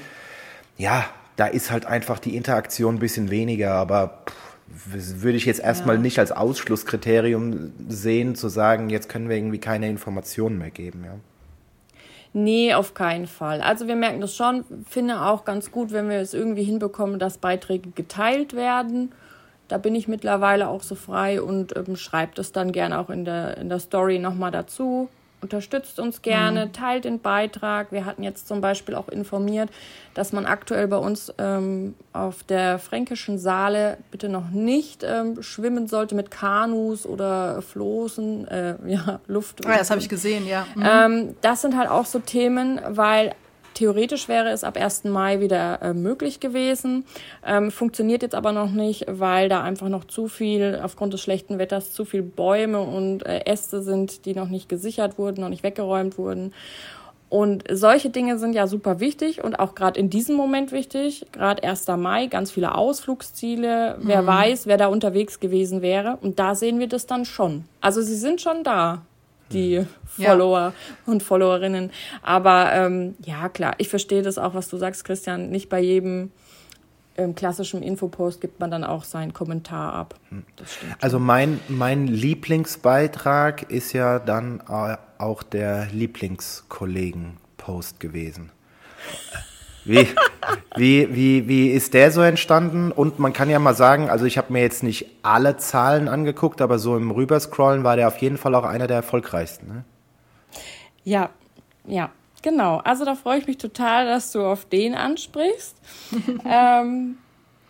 [0.77, 1.05] ja,
[1.37, 4.54] da ist halt einfach die Interaktion ein bisschen weniger, aber pff,
[4.87, 6.03] würde ich jetzt erstmal ja.
[6.03, 11.15] nicht als Ausschlusskriterium sehen, zu sagen, jetzt können wir irgendwie keine Informationen mehr geben, ja.
[12.37, 13.61] Nee, auf keinen Fall.
[13.61, 17.39] Also wir merken das schon, finde auch ganz gut, wenn wir es irgendwie hinbekommen, dass
[17.39, 19.13] Beiträge geteilt werden.
[19.69, 23.25] Da bin ich mittlerweile auch so frei und ähm, schreibe das dann gerne auch in
[23.25, 25.09] der, in der Story nochmal dazu
[25.45, 26.73] unterstützt uns gerne, mhm.
[26.73, 27.93] teilt den Beitrag.
[27.93, 29.69] Wir hatten jetzt zum Beispiel auch informiert,
[30.15, 35.87] dass man aktuell bei uns ähm, auf der fränkischen Saale bitte noch nicht ähm, schwimmen
[35.87, 39.67] sollte mit Kanus oder Floßen, äh, ja, Luft.
[39.67, 40.67] Ah, das habe ich gesehen, ja.
[40.75, 40.83] Mhm.
[40.83, 43.35] Ähm, das sind halt auch so Themen, weil
[43.75, 45.05] Theoretisch wäre es ab 1.
[45.05, 47.05] Mai wieder äh, möglich gewesen,
[47.45, 51.59] ähm, funktioniert jetzt aber noch nicht, weil da einfach noch zu viel, aufgrund des schlechten
[51.59, 55.65] Wetters, zu viel Bäume und äh, Äste sind, die noch nicht gesichert wurden, noch nicht
[55.65, 56.53] weggeräumt wurden.
[57.35, 61.27] Und solche Dinge sind ja super wichtig und auch gerade in diesem Moment wichtig.
[61.33, 61.89] Gerade 1.
[61.89, 63.99] Mai, ganz viele Ausflugsziele.
[64.01, 64.27] Wer mhm.
[64.27, 66.17] weiß, wer da unterwegs gewesen wäre.
[66.21, 67.65] Und da sehen wir das dann schon.
[67.81, 69.03] Also sie sind schon da
[69.53, 70.73] die Follower ja.
[71.07, 71.91] und Followerinnen.
[72.23, 75.51] Aber ähm, ja, klar, ich verstehe das auch, was du sagst, Christian.
[75.51, 76.31] Nicht bei jedem
[77.17, 80.15] ähm, klassischen Infopost gibt man dann auch seinen Kommentar ab.
[80.31, 80.45] Hm.
[81.01, 84.63] Also mein, mein Lieblingsbeitrag ist ja dann
[85.19, 88.51] auch der Lieblingskollegen-Post gewesen.
[89.85, 90.09] Wie,
[90.77, 92.91] wie, wie, wie ist der so entstanden?
[92.91, 96.61] Und man kann ja mal sagen, also ich habe mir jetzt nicht alle Zahlen angeguckt,
[96.61, 99.69] aber so im Rüberscrollen war der auf jeden Fall auch einer der erfolgreichsten.
[99.69, 99.85] Ne?
[101.05, 101.31] Ja,
[101.87, 102.11] ja,
[102.43, 102.79] genau.
[102.79, 105.77] Also da freue ich mich total, dass du auf den ansprichst.
[106.45, 107.19] ähm,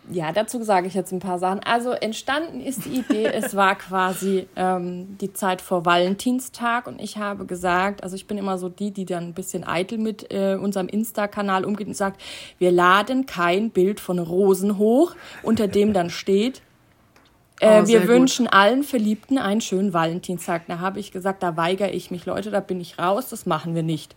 [0.09, 1.61] ja, dazu sage ich jetzt ein paar Sachen.
[1.61, 7.17] Also entstanden ist die Idee, es war quasi ähm, die Zeit vor Valentinstag und ich
[7.17, 10.57] habe gesagt, also ich bin immer so die, die dann ein bisschen eitel mit äh,
[10.61, 12.21] unserem Insta-Kanal umgeht und sagt,
[12.59, 16.61] wir laden kein Bild von Rosen hoch, unter dem dann steht,
[17.61, 18.53] äh, oh, wir wünschen gut.
[18.53, 20.63] allen Verliebten einen schönen Valentinstag.
[20.67, 23.75] Da habe ich gesagt, da weigere ich mich, Leute, da bin ich raus, das machen
[23.75, 24.15] wir nicht.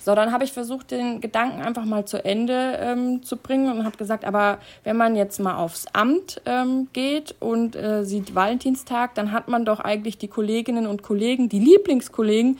[0.00, 3.84] So, dann habe ich versucht, den Gedanken einfach mal zu Ende ähm, zu bringen und
[3.84, 9.14] habe gesagt, aber wenn man jetzt mal aufs Amt ähm, geht und äh, sieht Valentinstag,
[9.14, 12.58] dann hat man doch eigentlich die Kolleginnen und Kollegen, die Lieblingskollegen,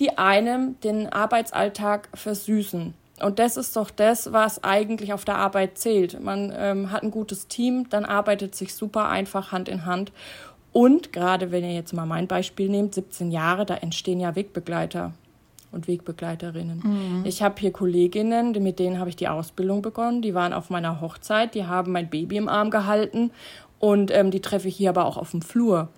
[0.00, 2.94] die einem den Arbeitsalltag versüßen.
[3.20, 6.20] Und das ist doch das, was eigentlich auf der Arbeit zählt.
[6.22, 10.12] Man ähm, hat ein gutes Team, dann arbeitet sich super einfach Hand in Hand.
[10.72, 15.14] Und gerade wenn ihr jetzt mal mein Beispiel nehmt, 17 Jahre, da entstehen ja Wegbegleiter
[15.72, 16.82] und Wegbegleiterinnen.
[16.84, 17.22] Mhm.
[17.24, 20.20] Ich habe hier Kolleginnen, mit denen habe ich die Ausbildung begonnen.
[20.20, 23.30] Die waren auf meiner Hochzeit, die haben mein Baby im Arm gehalten
[23.78, 25.88] und ähm, die treffe ich hier aber auch auf dem Flur.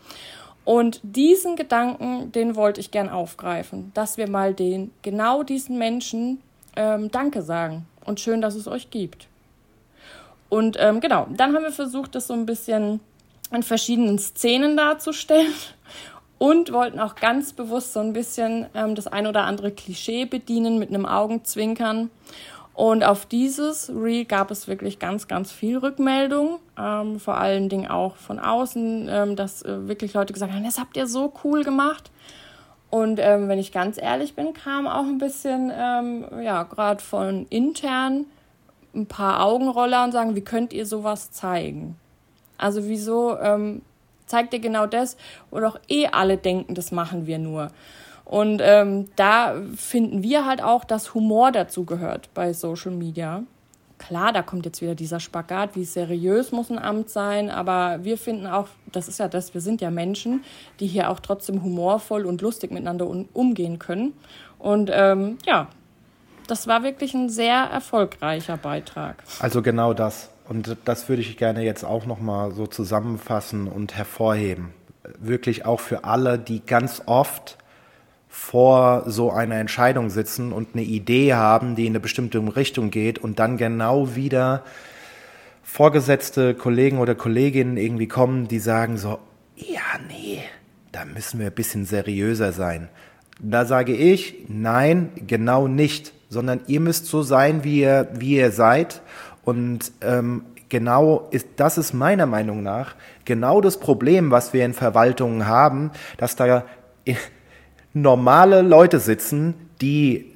[0.65, 6.41] Und diesen Gedanken, den wollte ich gern aufgreifen, dass wir mal den genau diesen Menschen
[6.79, 9.27] ähm, Danke sagen und schön, dass es euch gibt.
[10.49, 13.01] Und ähm, genau, dann haben wir versucht, das so ein bisschen
[13.53, 15.53] in verschiedenen Szenen darzustellen
[16.38, 20.79] und wollten auch ganz bewusst so ein bisschen ähm, das ein oder andere Klischee bedienen
[20.79, 22.11] mit einem Augenzwinkern.
[22.75, 27.88] Und auf dieses Reel gab es wirklich ganz, ganz viel Rückmeldung, ähm, vor allen Dingen
[27.88, 31.64] auch von außen, ähm, dass äh, wirklich Leute gesagt haben, das habt ihr so cool
[31.64, 32.12] gemacht.
[32.90, 37.46] Und ähm, wenn ich ganz ehrlich bin, kam auch ein bisschen, ähm, ja, gerade von
[37.51, 38.24] intern
[38.94, 41.96] ein paar Augenroller und sagen, wie könnt ihr sowas zeigen?
[42.57, 43.83] Also wieso ähm,
[44.27, 45.16] zeigt ihr genau das,
[45.51, 47.68] wo doch eh alle denken, das machen wir nur.
[48.24, 53.42] Und ähm, da finden wir halt auch, dass Humor dazu gehört bei Social Media.
[53.99, 58.17] Klar, da kommt jetzt wieder dieser Spagat, wie seriös muss ein Amt sein, aber wir
[58.17, 60.45] finden auch, das ist ja das, wir sind ja Menschen,
[60.81, 64.15] die hier auch trotzdem humorvoll und lustig miteinander umgehen können.
[64.59, 65.69] Und ähm, ja,
[66.47, 69.23] das war wirklich ein sehr erfolgreicher Beitrag.
[69.41, 70.31] Also genau das.
[70.49, 74.73] Und das würde ich gerne jetzt auch nochmal so zusammenfassen und hervorheben.
[75.19, 77.59] Wirklich auch für alle, die ganz oft
[78.29, 83.19] vor so einer Entscheidung sitzen und eine Idee haben, die in eine bestimmte Richtung geht
[83.19, 84.62] und dann genau wieder
[85.62, 89.19] vorgesetzte Kollegen oder Kolleginnen irgendwie kommen, die sagen so,
[89.57, 90.41] ja, nee,
[90.93, 92.88] da müssen wir ein bisschen seriöser sein.
[93.41, 98.51] Da sage ich, nein, genau nicht, sondern ihr müsst so sein, wie ihr, wie ihr
[98.51, 99.01] seid.
[99.45, 104.75] Und ähm, genau ist, das ist meiner Meinung nach genau das Problem, was wir in
[104.75, 106.64] Verwaltungen haben, dass da
[107.92, 110.27] normale Leute sitzen, die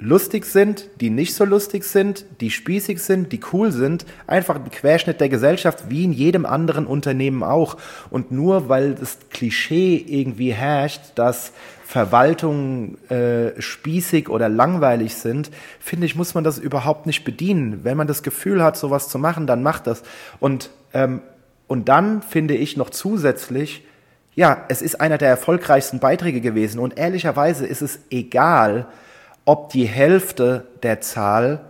[0.00, 4.70] lustig sind, die nicht so lustig sind, die spießig sind, die cool sind, einfach ein
[4.70, 7.76] Querschnitt der Gesellschaft wie in jedem anderen Unternehmen auch.
[8.08, 11.52] Und nur weil das Klischee irgendwie herrscht, dass
[11.84, 17.80] Verwaltungen äh, spießig oder langweilig sind, finde ich, muss man das überhaupt nicht bedienen.
[17.82, 20.02] Wenn man das Gefühl hat, sowas zu machen, dann macht das.
[20.38, 21.20] Und, ähm,
[21.66, 23.84] und dann finde ich noch zusätzlich,
[24.34, 26.78] ja, es ist einer der erfolgreichsten Beiträge gewesen.
[26.78, 28.86] Und ehrlicherweise ist es egal,
[29.44, 31.64] ob die Hälfte der Zahl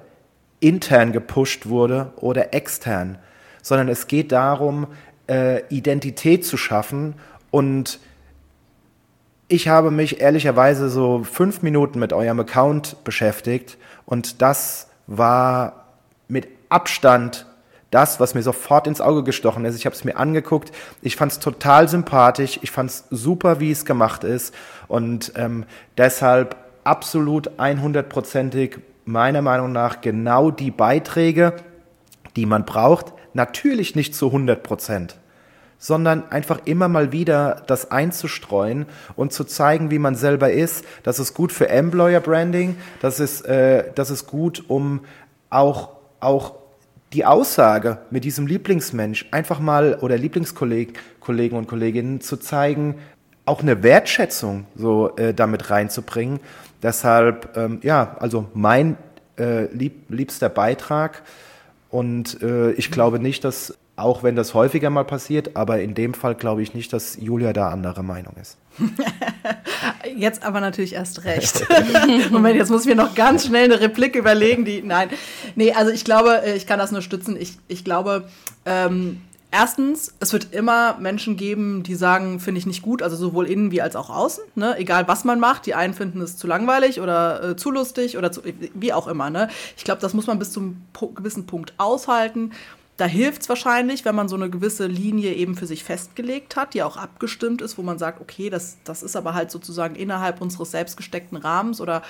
[0.61, 3.19] intern gepusht wurde oder extern,
[3.63, 4.87] sondern es geht darum,
[5.29, 7.15] äh, Identität zu schaffen
[7.51, 7.99] und
[9.49, 15.87] ich habe mich ehrlicherweise so fünf Minuten mit eurem Account beschäftigt und das war
[16.29, 17.47] mit Abstand
[17.91, 19.77] das, was mir sofort ins Auge gestochen ist.
[19.77, 20.73] Ich habe es mir angeguckt,
[21.03, 24.55] ich fand es total sympathisch, ich fand es super, wie es gemacht ist
[24.89, 25.65] und ähm,
[25.99, 31.55] deshalb absolut 100%ig meiner Meinung nach genau die Beiträge,
[32.37, 33.13] die man braucht.
[33.35, 35.17] Natürlich nicht zu 100 Prozent
[35.83, 38.85] sondern einfach immer mal wieder das einzustreuen
[39.17, 40.85] und zu zeigen, wie man selber ist.
[41.03, 45.01] Das ist gut für Employer Branding, das ist, äh, das ist gut, um
[45.49, 45.89] auch,
[46.21, 46.60] auch
[47.13, 52.97] die Aussage mit diesem Lieblingsmensch einfach mal oder Lieblingskollegen Kollegen und Kolleginnen zu zeigen,
[53.47, 56.41] auch eine Wertschätzung so äh, damit reinzubringen.
[56.83, 58.97] Deshalb, ähm, ja, also mein
[59.39, 61.23] äh, lieb, liebster Beitrag.
[61.89, 66.15] Und äh, ich glaube nicht, dass auch wenn das häufiger mal passiert, aber in dem
[66.15, 68.57] Fall glaube ich nicht, dass Julia da anderer Meinung ist.
[70.17, 71.67] jetzt aber natürlich erst recht.
[72.31, 74.83] Moment, jetzt muss ich mir noch ganz schnell eine Replik überlegen, die.
[74.83, 75.11] Nein.
[75.55, 77.37] Nee, also ich glaube, äh, ich kann das nur stützen.
[77.39, 78.25] Ich, ich glaube,
[78.65, 79.21] ähm,
[79.53, 83.73] Erstens, es wird immer Menschen geben, die sagen, finde ich nicht gut, also sowohl innen
[83.73, 84.77] wie als auch außen, ne?
[84.79, 85.67] egal was man macht.
[85.67, 88.43] Die einen finden es zu langweilig oder äh, zu lustig oder zu,
[88.75, 89.29] wie auch immer.
[89.29, 89.49] Ne?
[89.77, 90.83] Ich glaube, das muss man bis zum
[91.17, 92.53] gewissen Punkt aushalten.
[93.01, 96.75] Da hilft es wahrscheinlich, wenn man so eine gewisse Linie eben für sich festgelegt hat,
[96.75, 100.43] die auch abgestimmt ist, wo man sagt, okay, das, das ist aber halt sozusagen innerhalb
[100.43, 102.03] unseres selbstgesteckten Rahmens oder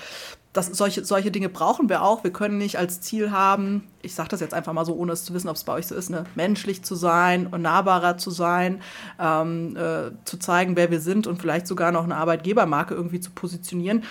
[0.51, 2.25] das, solche, solche Dinge brauchen wir auch.
[2.25, 5.23] Wir können nicht als Ziel haben, ich sage das jetzt einfach mal so, ohne es
[5.23, 8.29] zu wissen, ob es bei euch so ist, ne, menschlich zu sein und nahbarer zu
[8.29, 8.81] sein,
[9.17, 13.31] ähm, äh, zu zeigen, wer wir sind und vielleicht sogar noch eine Arbeitgebermarke irgendwie zu
[13.31, 14.03] positionieren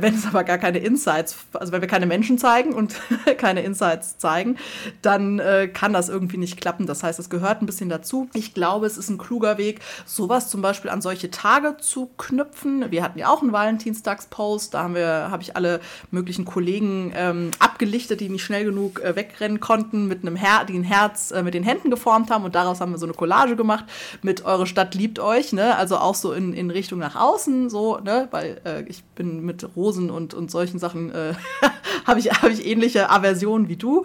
[0.00, 2.94] wenn es aber gar keine Insights, also wenn wir keine Menschen zeigen und
[3.38, 4.56] keine Insights zeigen,
[5.02, 6.86] dann äh, kann das irgendwie nicht klappen.
[6.86, 8.28] Das heißt, es gehört ein bisschen dazu.
[8.34, 12.90] Ich glaube, es ist ein kluger Weg, sowas zum Beispiel an solche Tage zu knüpfen.
[12.90, 17.50] Wir hatten ja auch einen Valentinstagspost, da haben wir, habe ich alle möglichen Kollegen ähm,
[17.58, 21.42] abgelichtet, die nicht schnell genug äh, wegrennen konnten, mit einem Her die ein Herz äh,
[21.42, 23.84] mit den Händen geformt haben und daraus haben wir so eine Collage gemacht
[24.22, 25.76] mit Eure Stadt liebt euch, ne?
[25.76, 28.28] Also auch so in, in Richtung nach außen, so, ne?
[28.30, 31.34] Weil äh, ich bin mit Rosen und, und solchen Sachen äh,
[32.06, 34.04] habe ich, hab ich ähnliche Aversionen wie du.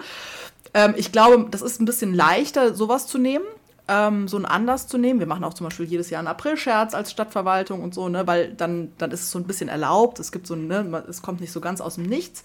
[0.73, 3.45] Ähm, ich glaube, das ist ein bisschen leichter, sowas zu nehmen,
[3.87, 5.19] ähm, so einen Anlass zu nehmen.
[5.19, 8.53] Wir machen auch zum Beispiel jedes Jahr einen April-Scherz als Stadtverwaltung und so, ne, weil
[8.53, 10.19] dann, dann ist es so ein bisschen erlaubt.
[10.19, 12.43] Es gibt so, ne, es kommt nicht so ganz aus dem Nichts.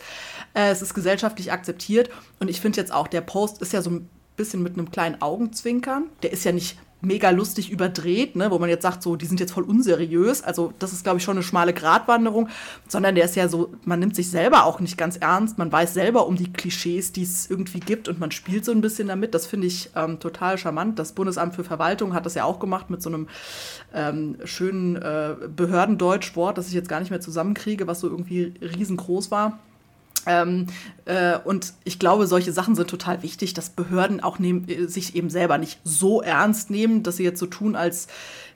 [0.54, 2.10] Äh, es ist gesellschaftlich akzeptiert.
[2.40, 5.20] Und ich finde jetzt auch, der Post ist ja so ein bisschen mit einem kleinen
[5.20, 6.04] Augenzwinkern.
[6.22, 9.40] Der ist ja nicht mega lustig überdreht, ne, wo man jetzt sagt, so, die sind
[9.40, 10.42] jetzt voll unseriös.
[10.42, 12.48] Also, das ist, glaube ich, schon eine schmale Gratwanderung,
[12.88, 15.58] sondern der ist ja so, man nimmt sich selber auch nicht ganz ernst.
[15.58, 18.80] Man weiß selber um die Klischees, die es irgendwie gibt und man spielt so ein
[18.80, 19.34] bisschen damit.
[19.34, 20.98] Das finde ich ähm, total charmant.
[20.98, 23.28] Das Bundesamt für Verwaltung hat das ja auch gemacht mit so einem
[23.92, 29.30] ähm, schönen äh, Behördendeutsch-Wort, das ich jetzt gar nicht mehr zusammenkriege, was so irgendwie riesengroß
[29.30, 29.58] war.
[30.26, 30.66] Ähm,
[31.04, 35.16] äh, und ich glaube, solche Sachen sind total wichtig, dass Behörden auch nehm, äh, sich
[35.16, 38.08] eben selber nicht so ernst nehmen, dass sie jetzt so tun, als,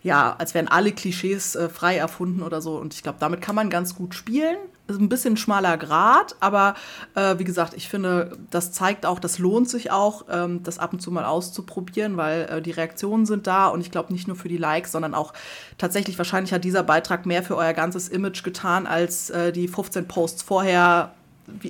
[0.02, 2.76] ja, als wären alle Klischees äh, frei erfunden oder so.
[2.76, 4.56] Und ich glaube, damit kann man ganz gut spielen.
[4.86, 6.72] Ist ein bisschen schmaler Grad, aber
[7.14, 10.94] äh, wie gesagt, ich finde, das zeigt auch, das lohnt sich auch, ähm, das ab
[10.94, 14.36] und zu mal auszuprobieren, weil äh, die Reaktionen sind da und ich glaube nicht nur
[14.36, 15.34] für die Likes, sondern auch
[15.76, 20.08] tatsächlich wahrscheinlich hat dieser Beitrag mehr für euer ganzes Image getan als äh, die 15
[20.08, 21.12] Posts vorher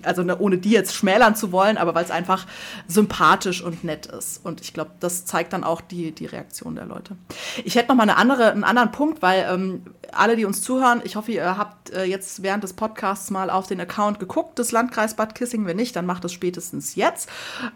[0.03, 2.47] also ne, ohne die jetzt schmälern zu wollen, aber weil es einfach
[2.87, 4.45] sympathisch und nett ist.
[4.45, 7.17] Und ich glaube, das zeigt dann auch die, die Reaktion der Leute.
[7.65, 11.01] Ich hätte noch mal eine andere, einen anderen Punkt, weil ähm, alle, die uns zuhören,
[11.05, 14.73] ich hoffe, ihr habt äh, jetzt während des Podcasts mal auf den Account geguckt des
[14.73, 15.67] Landkreis Bad Kissing.
[15.67, 17.29] Wenn nicht, dann macht es spätestens jetzt.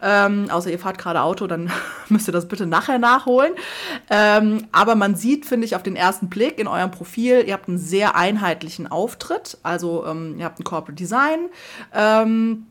[0.03, 1.71] Ähm, außer ihr fahrt gerade Auto, dann
[2.09, 3.53] müsst ihr das bitte nachher nachholen.
[4.11, 7.69] Ähm, aber man sieht, finde ich, auf den ersten Blick in eurem Profil, ihr habt
[7.69, 9.59] einen sehr einheitlichen Auftritt.
[9.63, 11.51] Also ähm, ihr habt ein Corporate Design,
[11.95, 12.67] ähm,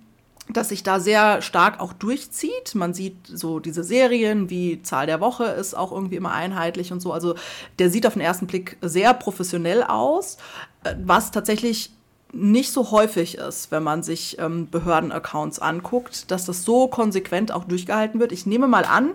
[0.49, 2.75] das sich da sehr stark auch durchzieht.
[2.75, 6.99] Man sieht so diese Serien, wie Zahl der Woche ist auch irgendwie immer einheitlich und
[6.99, 7.13] so.
[7.13, 7.35] Also
[7.79, 10.37] der sieht auf den ersten Blick sehr professionell aus,
[10.83, 11.91] äh, was tatsächlich
[12.33, 17.65] nicht so häufig ist, wenn man sich ähm, Behördenaccounts anguckt, dass das so konsequent auch
[17.65, 18.31] durchgehalten wird.
[18.31, 19.11] Ich nehme mal an,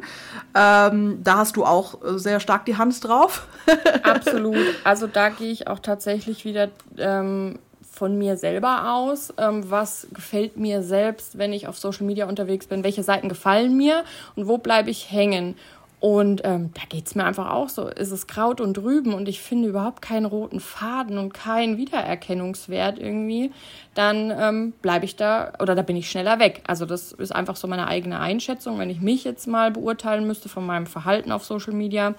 [0.55, 3.47] ähm, da hast du auch äh, sehr stark die Hand drauf.
[4.03, 4.59] Absolut.
[4.85, 7.59] Also da gehe ich auch tatsächlich wieder ähm,
[7.97, 9.33] von mir selber aus.
[9.39, 12.85] Ähm, was gefällt mir selbst, wenn ich auf Social Media unterwegs bin?
[12.85, 14.05] Welche Seiten gefallen mir
[14.37, 15.57] und wo bleibe ich hängen?
[15.99, 17.89] Und ähm, da geht es mir einfach auch so.
[17.89, 22.99] Ist es Kraut und Rüben und ich finde überhaupt keinen roten Faden und keinen Wiedererkennungswert
[22.99, 23.51] irgendwie,
[23.97, 26.63] dann ähm, bleibe ich da oder da bin ich schneller weg.
[26.67, 30.51] Also das ist einfach so meine eigene Einschätzung, wenn ich mich jetzt mal beurteilen müsste
[30.51, 32.15] von meinem Verhalten auf Social Media.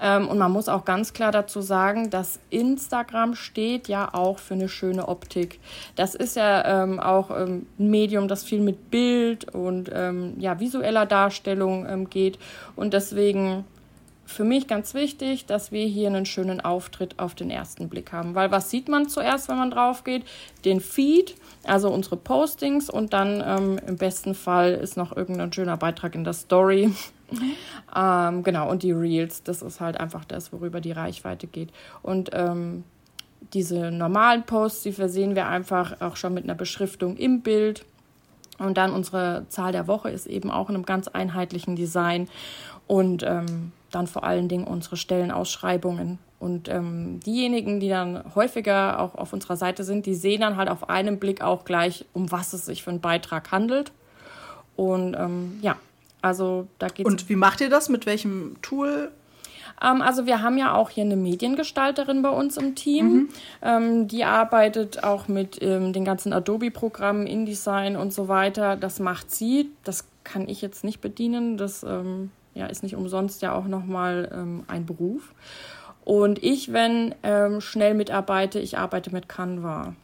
[0.00, 4.54] Ähm, und man muss auch ganz klar dazu sagen, dass Instagram steht ja auch für
[4.54, 5.60] eine schöne Optik.
[5.96, 10.60] Das ist ja ähm, auch ähm, ein Medium, das viel mit Bild und ähm, ja,
[10.60, 12.38] visueller Darstellung ähm, geht.
[12.76, 13.64] Und deswegen
[14.26, 18.34] für mich ganz wichtig, dass wir hier einen schönen Auftritt auf den ersten Blick haben.
[18.34, 20.24] Weil was sieht man zuerst, wenn man drauf geht?
[20.64, 25.76] Den Feed, also unsere Postings und dann ähm, im besten Fall ist noch irgendein schöner
[25.76, 26.92] Beitrag in der Story.
[27.96, 31.70] ähm, genau, und die Reels, das ist halt einfach das, worüber die Reichweite geht.
[32.02, 32.84] Und ähm,
[33.52, 37.84] diese normalen Posts, die versehen wir einfach auch schon mit einer Beschriftung im Bild.
[38.58, 42.28] Und dann unsere Zahl der Woche ist eben auch in einem ganz einheitlichen Design.
[42.86, 46.18] Und ähm, dann vor allen Dingen unsere Stellenausschreibungen.
[46.38, 50.68] Und ähm, diejenigen, die dann häufiger auch auf unserer Seite sind, die sehen dann halt
[50.68, 53.92] auf einen Blick auch gleich, um was es sich für einen Beitrag handelt.
[54.76, 55.76] Und ähm, ja,
[56.20, 57.88] also da geht Und wie macht ihr das?
[57.88, 59.10] Mit welchem Tool?
[59.82, 63.06] Ähm, also wir haben ja auch hier eine Mediengestalterin bei uns im Team.
[63.06, 63.28] Mhm.
[63.62, 68.76] Ähm, die arbeitet auch mit ähm, den ganzen Adobe-Programmen, InDesign und so weiter.
[68.76, 69.70] Das macht sie.
[69.84, 71.56] Das kann ich jetzt nicht bedienen.
[71.56, 75.34] Das ähm, ja, ist nicht umsonst ja auch nochmal ähm, ein Beruf.
[76.04, 79.94] Und ich, wenn ähm, schnell mitarbeite, ich arbeite mit Canva.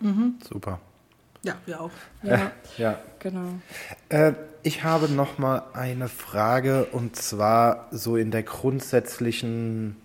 [0.00, 0.34] Mhm.
[0.46, 0.80] Super.
[1.42, 1.90] Ja, wir auch.
[2.22, 2.98] Ja, ja.
[3.20, 3.48] genau.
[4.08, 4.32] Äh,
[4.62, 9.96] ich habe noch mal eine Frage und zwar so in der grundsätzlichen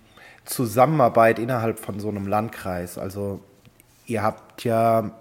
[0.45, 2.99] Zusammenarbeit innerhalb von so einem Landkreis.
[2.99, 3.41] Also
[4.05, 5.11] ihr habt ja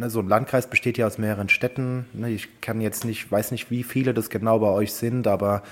[0.00, 2.06] Ne, so ein Landkreis besteht ja aus mehreren Städten.
[2.14, 5.62] Ne, ich kann jetzt nicht, weiß nicht, wie viele das genau bei euch sind, aber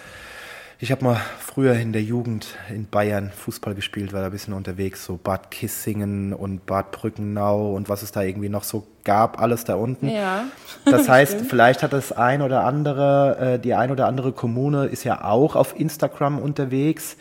[0.79, 4.53] ich habe mal früher in der Jugend in Bayern Fußball gespielt, war da ein bisschen
[4.53, 9.41] unterwegs, so Bad Kissingen und Bad Brückenau und was es da irgendwie noch so gab,
[9.41, 10.11] alles da unten.
[10.11, 10.45] Ja.
[10.85, 15.05] Das heißt, vielleicht hat das ein oder andere, äh, die ein oder andere Kommune ist
[15.05, 17.17] ja auch auf Instagram unterwegs.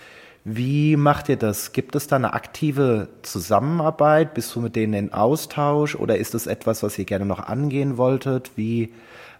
[0.49, 1.73] Wie macht ihr das?
[1.73, 4.33] Gibt es da eine aktive Zusammenarbeit?
[4.33, 7.97] Bist du mit denen in Austausch oder ist das etwas, was ihr gerne noch angehen
[7.97, 8.51] wolltet?
[8.55, 8.93] Wie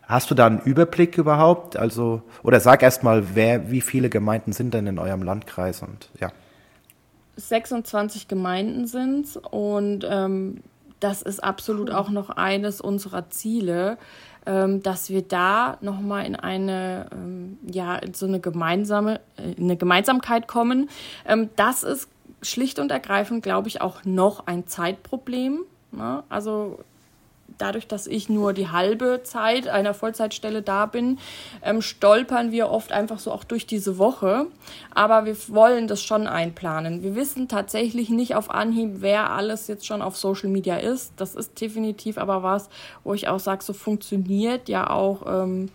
[0.03, 1.77] hast du da einen Überblick überhaupt?
[1.77, 6.09] Also oder sag erst mal, wer, wie viele Gemeinden sind denn in eurem Landkreis und
[6.19, 6.29] ja.
[7.37, 10.61] 26 Gemeinden sind und ähm,
[10.99, 13.97] das ist absolut auch noch eines unserer Ziele,
[14.81, 20.47] dass wir da nochmal in eine, ähm, ja, in so eine gemeinsame, äh, eine Gemeinsamkeit
[20.47, 20.89] kommen.
[21.25, 22.09] Ähm, das ist
[22.41, 25.59] schlicht und ergreifend, glaube ich, auch noch ein Zeitproblem.
[25.91, 26.23] Ne?
[26.29, 26.79] Also
[27.57, 31.19] dadurch, dass ich nur die halbe Zeit einer Vollzeitstelle da bin,
[31.63, 34.47] ähm, stolpern wir oft einfach so auch durch diese Woche.
[34.93, 37.03] Aber wir wollen das schon einplanen.
[37.03, 41.13] Wir wissen tatsächlich nicht auf Anhieb, wer alles jetzt schon auf Social Media ist.
[41.17, 42.69] Das ist definitiv aber was,
[43.03, 45.23] wo ich auch sage, so funktioniert ja auch.
[45.27, 45.69] Ähm,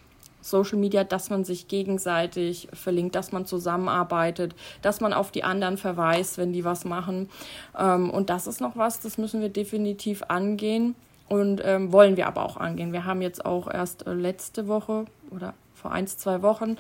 [0.44, 5.78] Social Media, dass man sich gegenseitig verlinkt, dass man zusammenarbeitet, dass man auf die anderen
[5.78, 7.30] verweist, wenn die was machen.
[7.78, 10.96] Ähm, und das ist noch was, das müssen wir definitiv angehen
[11.32, 12.92] und ähm, wollen wir aber auch angehen.
[12.92, 16.76] Wir haben jetzt auch erst äh, letzte Woche oder vor ein, zwei Wochen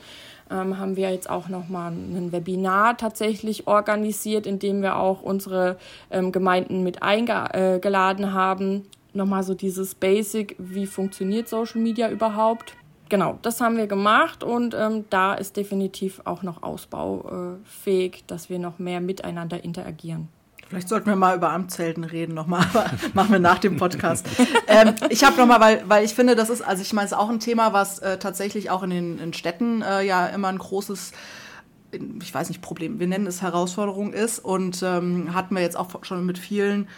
[0.50, 5.78] ähm, haben wir jetzt auch nochmal ein Webinar tatsächlich organisiert, in dem wir auch unsere
[6.10, 8.82] ähm, Gemeinden mit eingeladen äh, haben.
[9.14, 12.76] Nochmal so dieses Basic, wie funktioniert Social Media überhaupt?
[13.08, 18.58] Genau, das haben wir gemacht und ähm, da ist definitiv auch noch ausbaufähig, dass wir
[18.58, 20.28] noch mehr miteinander interagieren.
[20.72, 22.64] Vielleicht sollten wir mal über Amtshelden reden nochmal,
[23.12, 24.26] machen wir nach dem Podcast.
[24.68, 27.18] ähm, ich habe nochmal, weil, weil ich finde, das ist, also ich meine, es ist
[27.18, 30.56] auch ein Thema, was äh, tatsächlich auch in den in Städten äh, ja immer ein
[30.56, 31.12] großes
[32.22, 35.90] ich weiß nicht, Problem, wir nennen es Herausforderung ist und ähm, hatten wir jetzt auch
[36.06, 36.88] schon mit vielen,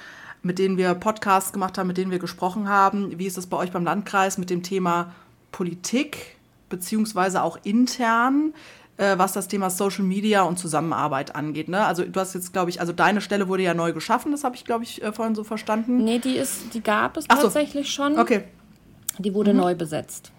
[0.44, 3.18] mit denen wir Podcasts gemacht haben, mit denen wir gesprochen haben.
[3.18, 5.12] Wie ist es bei euch beim Landkreis mit dem Thema
[5.50, 6.37] Politik,
[6.68, 8.54] beziehungsweise auch intern?
[8.96, 11.68] Äh, was das Thema Social Media und Zusammenarbeit angeht.
[11.68, 11.85] Ne?
[11.85, 14.57] Also du hast jetzt, glaube ich, also deine Stelle wurde ja neu geschaffen, das habe
[14.57, 16.04] ich, glaube ich, äh, vorhin so verstanden.
[16.04, 17.94] Nee, die ist, die gab es Ach tatsächlich so.
[17.94, 18.18] schon.
[18.18, 18.44] Okay.
[19.18, 19.61] Die wurde mhm.
[19.61, 20.32] neu besetzt.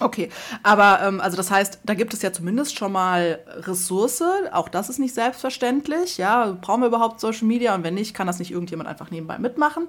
[0.00, 0.28] Okay,
[0.62, 4.22] aber ähm, also das heißt, da gibt es ja zumindest schon mal Ressource.
[4.52, 6.18] Auch das ist nicht selbstverständlich.
[6.18, 7.74] Ja, brauchen wir überhaupt Social Media?
[7.74, 9.88] Und wenn nicht, kann das nicht irgendjemand einfach nebenbei mitmachen.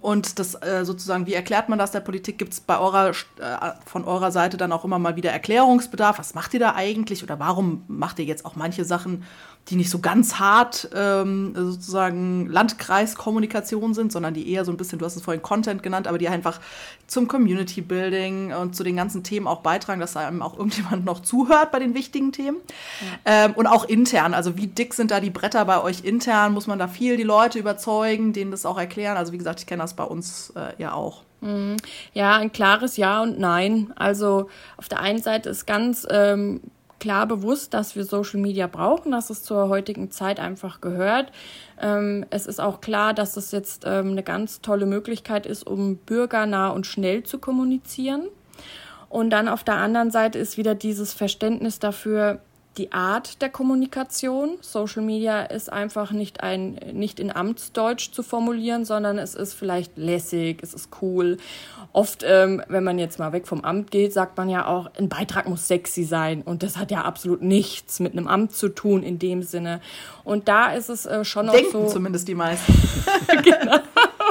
[0.00, 2.38] Und das äh, sozusagen, wie erklärt man das der Politik?
[2.38, 3.12] Gibt es bei eurer äh,
[3.84, 6.18] von eurer Seite dann auch immer mal wieder Erklärungsbedarf?
[6.18, 7.22] Was macht ihr da eigentlich?
[7.22, 9.24] Oder warum macht ihr jetzt auch manche Sachen
[9.68, 14.98] die nicht so ganz hart ähm, sozusagen Landkreiskommunikation sind, sondern die eher so ein bisschen,
[14.98, 16.60] du hast es vorhin Content genannt, aber die einfach
[17.06, 21.04] zum Community Building und zu den ganzen Themen auch beitragen, dass da einem auch irgendjemand
[21.04, 22.58] noch zuhört bei den wichtigen Themen.
[23.26, 23.46] Ja.
[23.46, 26.52] Ähm, und auch intern, also wie dick sind da die Bretter bei euch intern?
[26.52, 29.16] Muss man da viel die Leute überzeugen, denen das auch erklären?
[29.16, 31.22] Also wie gesagt, ich kenne das bei uns äh, ja auch.
[31.40, 31.76] Mhm.
[32.12, 33.92] Ja, ein klares Ja und Nein.
[33.96, 36.60] Also auf der einen Seite ist ganz ähm,
[37.00, 41.32] klar bewusst, dass wir Social Media brauchen, dass es zur heutigen Zeit einfach gehört.
[41.80, 45.96] Ähm, es ist auch klar, dass es jetzt ähm, eine ganz tolle Möglichkeit ist, um
[45.96, 48.28] bürgernah und schnell zu kommunizieren.
[49.10, 52.40] Und dann auf der anderen Seite ist wieder dieses Verständnis dafür,
[52.78, 54.56] die Art der Kommunikation.
[54.62, 59.98] Social Media ist einfach nicht ein, nicht in Amtsdeutsch zu formulieren, sondern es ist vielleicht
[59.98, 61.36] lässig, es ist cool
[61.92, 65.08] oft, ähm, wenn man jetzt mal weg vom Amt geht, sagt man ja auch, ein
[65.08, 66.42] Beitrag muss sexy sein.
[66.42, 69.80] Und das hat ja absolut nichts mit einem Amt zu tun in dem Sinne.
[70.24, 71.86] Und da ist es äh, schon noch Denken so.
[71.86, 72.72] zumindest die meisten.
[73.42, 73.78] genau.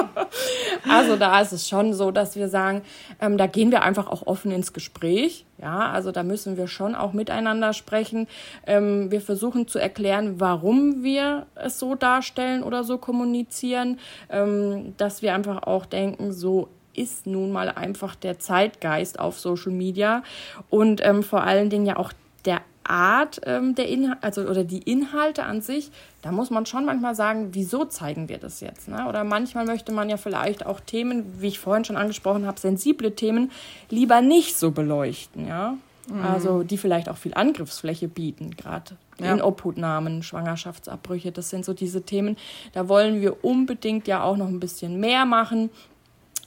[0.88, 2.82] Also da ist es schon so, dass wir sagen,
[3.20, 5.44] ähm, da gehen wir einfach auch offen ins Gespräch.
[5.60, 8.26] Ja, also da müssen wir schon auch miteinander sprechen.
[8.66, 13.98] Ähm, wir versuchen zu erklären, warum wir es so darstellen oder so kommunizieren,
[14.30, 19.72] ähm, dass wir einfach auch denken, so ist nun mal einfach der Zeitgeist auf Social
[19.72, 20.22] Media
[20.70, 22.12] und ähm, vor allen Dingen ja auch
[22.44, 25.90] der Art ähm, der Inhalte, also oder die Inhalte an sich,
[26.22, 28.88] da muss man schon manchmal sagen, wieso zeigen wir das jetzt?
[28.88, 29.06] Ne?
[29.08, 33.14] Oder manchmal möchte man ja vielleicht auch Themen, wie ich vorhin schon angesprochen habe, sensible
[33.14, 33.50] Themen
[33.90, 35.76] lieber nicht so beleuchten, ja.
[36.10, 36.24] Mhm.
[36.24, 39.32] Also die vielleicht auch viel Angriffsfläche bieten, gerade ja.
[39.32, 42.36] in Obhutnahmen, Schwangerschaftsabbrüche, das sind so diese Themen.
[42.72, 45.70] Da wollen wir unbedingt ja auch noch ein bisschen mehr machen.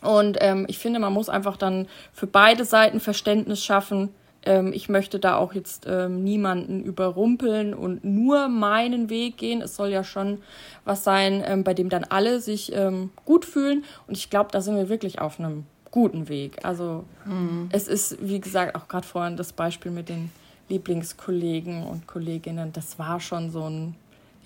[0.02, 4.10] Und ähm, ich finde, man muss einfach dann für beide Seiten Verständnis schaffen.
[4.46, 9.62] Ähm, ich möchte da auch jetzt ähm, niemanden überrumpeln und nur meinen Weg gehen.
[9.62, 10.40] Es soll ja schon
[10.86, 13.84] was sein, ähm, bei dem dann alle sich ähm, gut fühlen.
[14.08, 16.66] Und ich glaube, da sind wir wirklich auf einem guten Weg.
[16.66, 17.70] Also mhm.
[17.72, 20.32] es ist, wie gesagt, auch gerade vorhin das Beispiel mit den
[20.70, 23.96] Lieblingskollegen und Kolleginnen, das war schon so ein,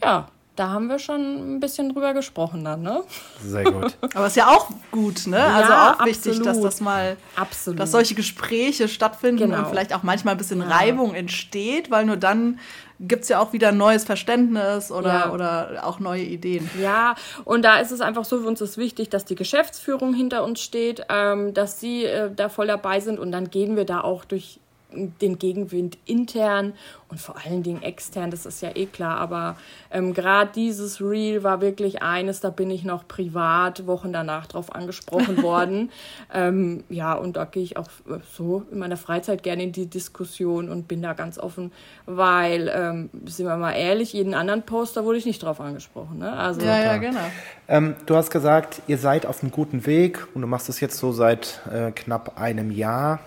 [0.01, 0.27] ja,
[0.57, 3.03] da haben wir schon ein bisschen drüber gesprochen dann, ne?
[3.43, 3.95] Sehr gut.
[4.15, 5.37] Aber ist ja auch gut, ne?
[5.37, 6.07] Ja, also auch absolut.
[6.07, 7.79] wichtig, dass das mal, absolut.
[7.79, 9.59] dass solche Gespräche stattfinden genau.
[9.59, 10.67] und vielleicht auch manchmal ein bisschen ja.
[10.67, 12.59] Reibung entsteht, weil nur dann
[12.99, 15.31] gibt es ja auch wieder ein neues Verständnis oder, ja.
[15.31, 16.67] oder auch neue Ideen.
[16.81, 17.13] Ja,
[17.45, 20.61] und da ist es einfach so, für uns ist wichtig, dass die Geschäftsführung hinter uns
[20.61, 24.25] steht, ähm, dass sie äh, da voll dabei sind und dann gehen wir da auch
[24.25, 24.59] durch
[24.91, 26.73] den Gegenwind intern
[27.09, 29.57] und vor allen Dingen extern, das ist ja eh klar, aber
[29.91, 34.73] ähm, gerade dieses Reel war wirklich eines, da bin ich noch privat Wochen danach drauf
[34.73, 35.91] angesprochen worden.
[36.33, 39.87] ähm, ja, und da gehe ich auch äh, so in meiner Freizeit gerne in die
[39.87, 41.71] Diskussion und bin da ganz offen,
[42.05, 46.19] weil, ähm, sind wir mal ehrlich, jeden anderen Poster wurde ich nicht drauf angesprochen.
[46.19, 46.31] Ne?
[46.31, 47.19] Also, ja, ja, genau.
[47.67, 50.97] Ähm, du hast gesagt, ihr seid auf einem guten Weg und du machst es jetzt
[50.97, 53.19] so seit äh, knapp einem Jahr.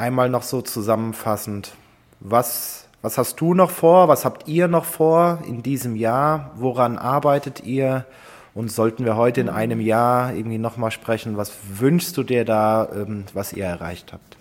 [0.00, 1.74] Einmal noch so zusammenfassend,
[2.20, 6.96] was, was hast du noch vor, was habt ihr noch vor in diesem Jahr, woran
[6.96, 8.06] arbeitet ihr?
[8.54, 12.88] Und sollten wir heute in einem Jahr irgendwie nochmal sprechen, was wünschst du dir da,
[12.94, 14.38] ähm, was ihr erreicht habt?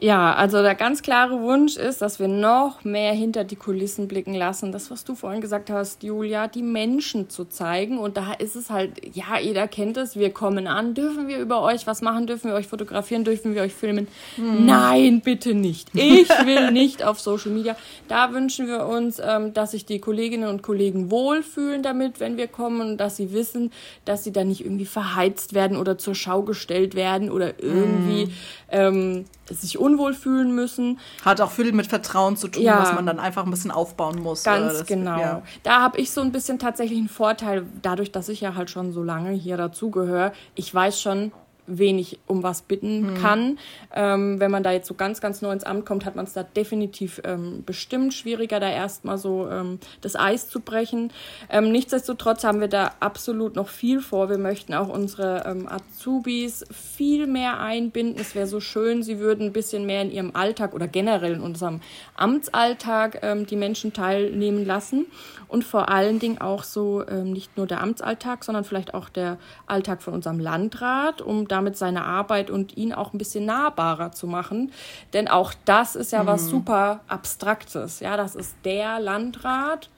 [0.00, 4.32] Ja, also der ganz klare Wunsch ist, dass wir noch mehr hinter die Kulissen blicken
[4.32, 4.70] lassen.
[4.70, 7.98] Das, was du vorhin gesagt hast, Julia, die Menschen zu zeigen.
[7.98, 11.62] Und da ist es halt, ja, jeder kennt es, wir kommen an, dürfen wir über
[11.62, 14.06] euch was machen, dürfen wir euch fotografieren, dürfen wir euch filmen?
[14.36, 14.66] Hm.
[14.66, 15.88] Nein, bitte nicht.
[15.94, 17.74] Ich will nicht auf Social Media.
[18.06, 22.46] Da wünschen wir uns, ähm, dass sich die Kolleginnen und Kollegen wohlfühlen damit, wenn wir
[22.46, 23.72] kommen und dass sie wissen,
[24.04, 28.32] dass sie da nicht irgendwie verheizt werden oder zur Schau gestellt werden oder irgendwie hm.
[28.70, 29.24] ähm,
[29.54, 30.98] sich unwohl fühlen müssen.
[31.24, 34.20] Hat auch viel mit Vertrauen zu tun, ja, was man dann einfach ein bisschen aufbauen
[34.20, 34.44] muss.
[34.44, 35.18] Ganz das, genau.
[35.18, 35.42] Ja.
[35.62, 38.92] Da habe ich so ein bisschen tatsächlich einen Vorteil, dadurch, dass ich ja halt schon
[38.92, 40.32] so lange hier dazugehöre.
[40.54, 41.32] Ich weiß schon,
[41.68, 43.14] wenig um was bitten hm.
[43.14, 43.58] kann.
[43.94, 46.32] Ähm, wenn man da jetzt so ganz, ganz neu ins Amt kommt, hat man es
[46.32, 51.12] da definitiv ähm, bestimmt schwieriger, da erstmal so ähm, das Eis zu brechen.
[51.50, 54.30] Ähm, nichtsdestotrotz haben wir da absolut noch viel vor.
[54.30, 58.20] Wir möchten auch unsere ähm, Azubis viel mehr einbinden.
[58.20, 61.40] Es wäre so schön, sie würden ein bisschen mehr in ihrem Alltag oder generell in
[61.40, 61.80] unserem
[62.16, 65.06] Amtsalltag ähm, die Menschen teilnehmen lassen
[65.48, 70.02] und vor allen Dingen auch so nicht nur der Amtsalltag, sondern vielleicht auch der Alltag
[70.02, 74.26] von unserem Landrat, um da damit seine Arbeit und ihn auch ein bisschen nahbarer zu
[74.26, 74.72] machen.
[75.12, 76.28] Denn auch das ist ja mhm.
[76.28, 78.00] was super Abstraktes.
[78.00, 79.90] Ja, das ist der Landrat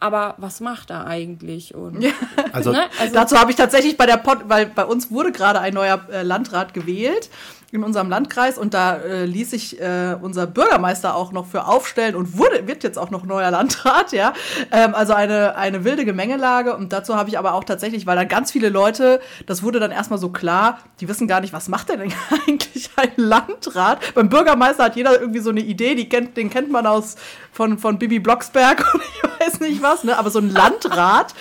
[0.00, 1.74] aber was macht er eigentlich?
[1.74, 2.12] Und, ja.
[2.52, 2.82] also, ne?
[3.00, 6.00] also, dazu habe ich tatsächlich bei der Pod, weil bei uns wurde gerade ein neuer
[6.10, 7.28] äh, Landrat gewählt
[7.70, 12.16] in unserem Landkreis und da äh, ließ sich äh, unser Bürgermeister auch noch für aufstellen
[12.16, 14.32] und wurde, wird jetzt auch noch neuer Landrat, ja.
[14.72, 18.28] Ähm, also eine, eine wilde Gemengelage und dazu habe ich aber auch tatsächlich, weil dann
[18.28, 21.90] ganz viele Leute, das wurde dann erstmal so klar, die wissen gar nicht, was macht
[21.90, 22.00] denn
[22.46, 24.14] eigentlich ein Landrat?
[24.14, 27.16] Beim Bürgermeister hat jeder irgendwie so eine Idee, die kennt, den kennt man aus
[27.52, 30.16] von, von Bibi Blocksberg und ich weiß nicht was, ne?
[30.16, 31.34] Aber so ein Landrat,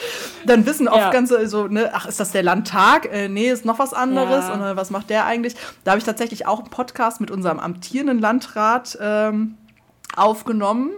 [0.45, 1.11] dann wissen oft ja.
[1.11, 3.05] ganze so, ne, ach, ist das der Landtag?
[3.11, 4.47] Äh, nee, ist noch was anderes.
[4.47, 4.53] Ja.
[4.53, 5.55] Und äh, was macht der eigentlich?
[5.83, 9.57] Da habe ich tatsächlich auch einen Podcast mit unserem amtierenden Landrat ähm,
[10.15, 10.91] aufgenommen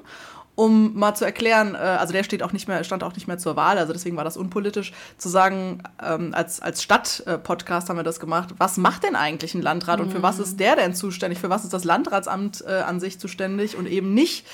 [0.59, 3.37] um mal zu erklären, äh, also der steht auch nicht mehr, stand auch nicht mehr
[3.37, 8.03] zur Wahl, also deswegen war das unpolitisch, zu sagen, ähm, als, als Stadt-Podcast haben wir
[8.03, 10.05] das gemacht, was macht denn eigentlich ein Landrat mhm.
[10.05, 13.21] und für was ist der denn zuständig, für was ist das Landratsamt äh, an sich
[13.21, 14.45] zuständig und eben nicht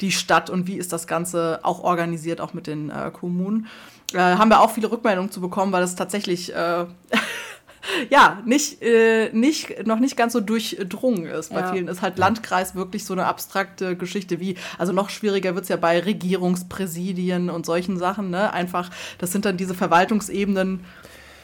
[0.00, 3.66] die Stadt und wie ist das Ganze auch organisiert, auch mit den äh, Kommunen.
[4.14, 6.86] Äh, haben wir auch viele Rückmeldungen zu bekommen, weil es tatsächlich äh,
[8.10, 11.52] ja, nicht, äh, nicht, noch nicht ganz so durchdrungen ist.
[11.52, 11.72] Bei ja.
[11.72, 15.76] vielen ist halt Landkreis wirklich so eine abstrakte Geschichte wie, also noch schwieriger wird's ja
[15.76, 18.52] bei Regierungspräsidien und solchen Sachen, ne?
[18.52, 20.84] Einfach, das sind dann diese Verwaltungsebenen,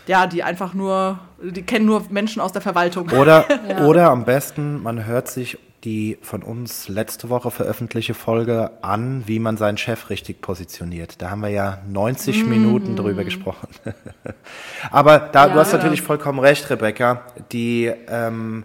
[0.07, 3.11] ja, die einfach nur, die kennen nur Menschen aus der Verwaltung.
[3.11, 3.85] Oder, ja.
[3.85, 9.39] oder am besten, man hört sich die von uns letzte Woche veröffentlichte Folge an, wie
[9.39, 11.23] man seinen Chef richtig positioniert.
[11.23, 12.49] Da haben wir ja 90 mm.
[12.49, 13.69] Minuten drüber gesprochen.
[14.91, 15.79] Aber da, ja, du hast ja.
[15.79, 17.23] natürlich vollkommen recht, Rebecca.
[17.53, 18.65] Die, ähm,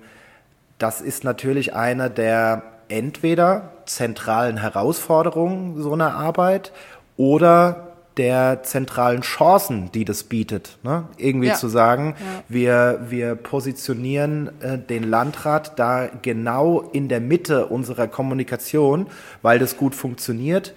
[0.80, 6.72] das ist natürlich eine der entweder zentralen Herausforderungen so einer Arbeit
[7.18, 10.78] oder der zentralen Chancen, die das bietet.
[10.84, 11.06] Ne?
[11.18, 11.56] Irgendwie ja.
[11.56, 12.44] zu sagen, ja.
[12.50, 19.08] wir, wir positionieren äh, den Landrat da genau in der Mitte unserer Kommunikation,
[19.42, 20.74] weil das gut funktioniert.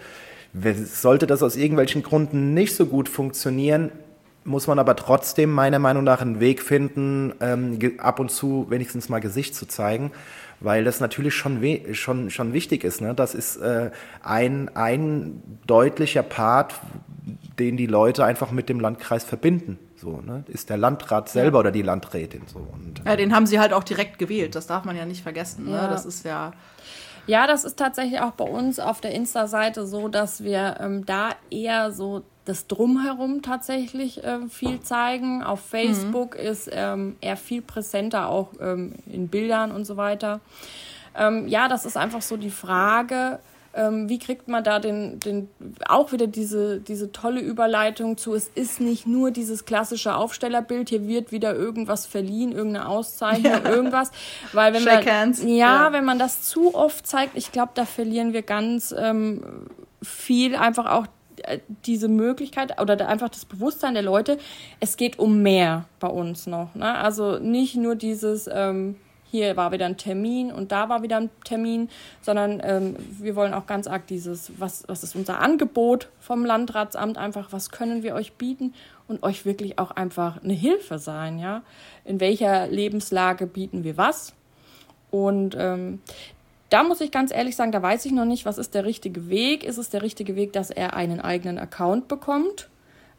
[0.84, 3.90] Sollte das aus irgendwelchen Gründen nicht so gut funktionieren,
[4.44, 9.08] muss man aber trotzdem meiner Meinung nach einen Weg finden, ähm, ab und zu wenigstens
[9.08, 10.12] mal Gesicht zu zeigen
[10.60, 11.60] weil das natürlich schon,
[11.92, 13.00] schon, schon wichtig ist.
[13.00, 13.14] Ne?
[13.14, 13.90] Das ist äh,
[14.22, 16.74] ein, ein deutlicher Part,
[17.58, 19.78] den die Leute einfach mit dem Landkreis verbinden.
[19.96, 20.44] So, ne?
[20.48, 21.60] Ist der Landrat selber ja.
[21.60, 22.58] oder die Landrätin so.
[22.58, 25.66] Und, ja, den haben sie halt auch direkt gewählt, das darf man ja nicht vergessen.
[25.66, 25.72] Ne?
[25.72, 25.88] Ja.
[25.88, 26.52] Das ist ja.
[27.26, 31.30] Ja, das ist tatsächlich auch bei uns auf der Insta-Seite so, dass wir ähm, da
[31.50, 35.42] eher so das Drumherum tatsächlich äh, viel zeigen.
[35.42, 36.46] Auf Facebook mhm.
[36.46, 40.40] ist ähm, er viel präsenter, auch ähm, in Bildern und so weiter.
[41.16, 43.38] Ähm, ja, das ist einfach so die Frage,
[43.74, 45.48] ähm, wie kriegt man da den, den,
[45.88, 51.06] auch wieder diese, diese tolle Überleitung zu, es ist nicht nur dieses klassische Aufstellerbild, hier
[51.08, 53.70] wird wieder irgendwas verliehen, irgendeine Auszeichnung, ja.
[53.70, 54.10] irgendwas.
[54.52, 55.42] Weil wenn Shake man, hands.
[55.42, 59.42] Ja, ja, wenn man das zu oft zeigt, ich glaube, da verlieren wir ganz ähm,
[60.02, 61.06] viel einfach auch
[61.42, 64.38] äh, diese Möglichkeit oder einfach das Bewusstsein der Leute,
[64.80, 66.74] es geht um mehr bei uns noch.
[66.74, 66.94] Ne?
[66.94, 68.96] Also nicht nur dieses, ähm,
[69.34, 71.88] hier war wieder ein Termin und da war wieder ein Termin,
[72.22, 77.18] sondern ähm, wir wollen auch ganz arg dieses, was, was ist unser Angebot vom Landratsamt,
[77.18, 78.74] einfach, was können wir euch bieten
[79.08, 81.62] und euch wirklich auch einfach eine Hilfe sein, ja.
[82.04, 84.34] In welcher Lebenslage bieten wir was?
[85.10, 86.00] Und ähm,
[86.70, 89.28] da muss ich ganz ehrlich sagen, da weiß ich noch nicht, was ist der richtige
[89.28, 89.64] Weg.
[89.64, 92.68] Ist es der richtige Weg, dass er einen eigenen Account bekommt?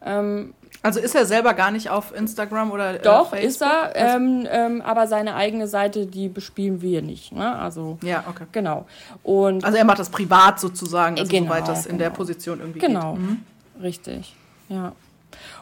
[0.02, 3.48] Ähm, also ist er selber gar nicht auf Instagram oder äh, Doch, Facebook?
[3.48, 7.32] ist er, ähm, ähm, aber seine eigene Seite, die bespielen wir nicht.
[7.32, 7.56] Ne?
[7.58, 8.44] Also, ja, okay.
[8.52, 8.86] Genau.
[9.22, 11.92] Und also er macht das privat sozusagen, also genau, soweit das genau.
[11.92, 12.10] in der.
[12.10, 13.14] Position irgendwie genau.
[13.14, 13.20] geht.
[13.20, 13.82] Genau, mhm.
[13.82, 14.34] richtig,
[14.68, 14.92] ja.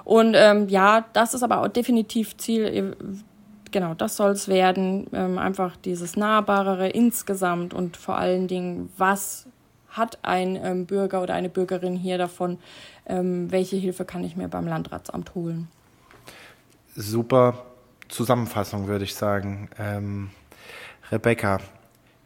[0.04, 2.94] Und ähm, ja, das ist aber auch definitiv Ziel
[3.74, 5.08] genau, das soll es werden.
[5.12, 9.46] Ähm, einfach dieses Nahbarere insgesamt und vor allen Dingen, was
[9.90, 12.58] hat ein ähm, Bürger oder eine Bürgerin hier davon?
[13.06, 15.68] Ähm, welche Hilfe kann ich mir beim Landratsamt holen?
[16.96, 17.64] Super
[18.08, 19.68] Zusammenfassung, würde ich sagen.
[19.78, 20.30] Ähm,
[21.10, 21.58] Rebecca,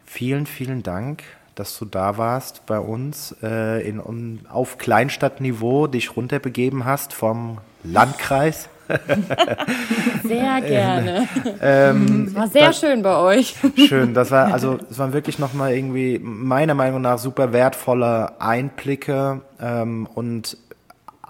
[0.05, 1.23] vielen, vielen Dank,
[1.55, 7.57] dass du da warst bei uns äh, in, um, auf Kleinstadtniveau, dich runterbegeben hast vom
[7.83, 8.69] Landkreis.
[10.23, 11.27] sehr gerne.
[11.61, 13.55] Ähm, war sehr das, schön bei euch.
[13.75, 19.41] Schön, das war also es waren wirklich nochmal irgendwie meiner Meinung nach super wertvolle Einblicke
[19.61, 20.57] ähm, und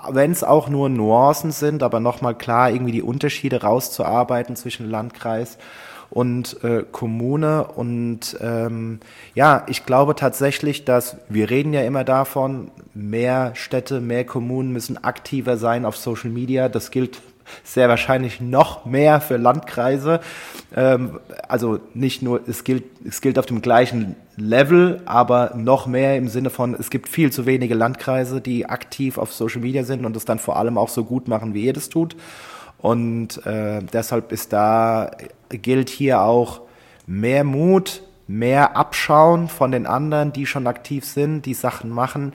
[0.10, 5.58] wenn es auch nur Nuancen sind, aber nochmal klar irgendwie die Unterschiede rauszuarbeiten zwischen Landkreis
[6.10, 7.66] und äh, Kommune.
[7.66, 9.00] Und ähm,
[9.36, 15.04] ja, ich glaube tatsächlich, dass wir reden ja immer davon, mehr Städte, mehr Kommunen müssen
[15.04, 16.70] aktiver sein auf Social Media.
[16.70, 17.22] Das gilt
[17.64, 20.20] sehr wahrscheinlich noch mehr für Landkreise.
[20.76, 26.18] Ähm, also nicht nur, es gilt, es gilt auf dem gleichen Level, aber noch mehr
[26.18, 30.06] im Sinne von, es gibt viel zu wenige Landkreise, die aktiv auf Social Media sind
[30.06, 32.16] und es dann vor allem auch so gut machen, wie ihr das tut.
[32.78, 35.12] Und äh, deshalb ist da,
[35.50, 36.62] gilt hier auch
[37.06, 42.34] mehr Mut, mehr Abschauen von den anderen, die schon aktiv sind, die Sachen machen.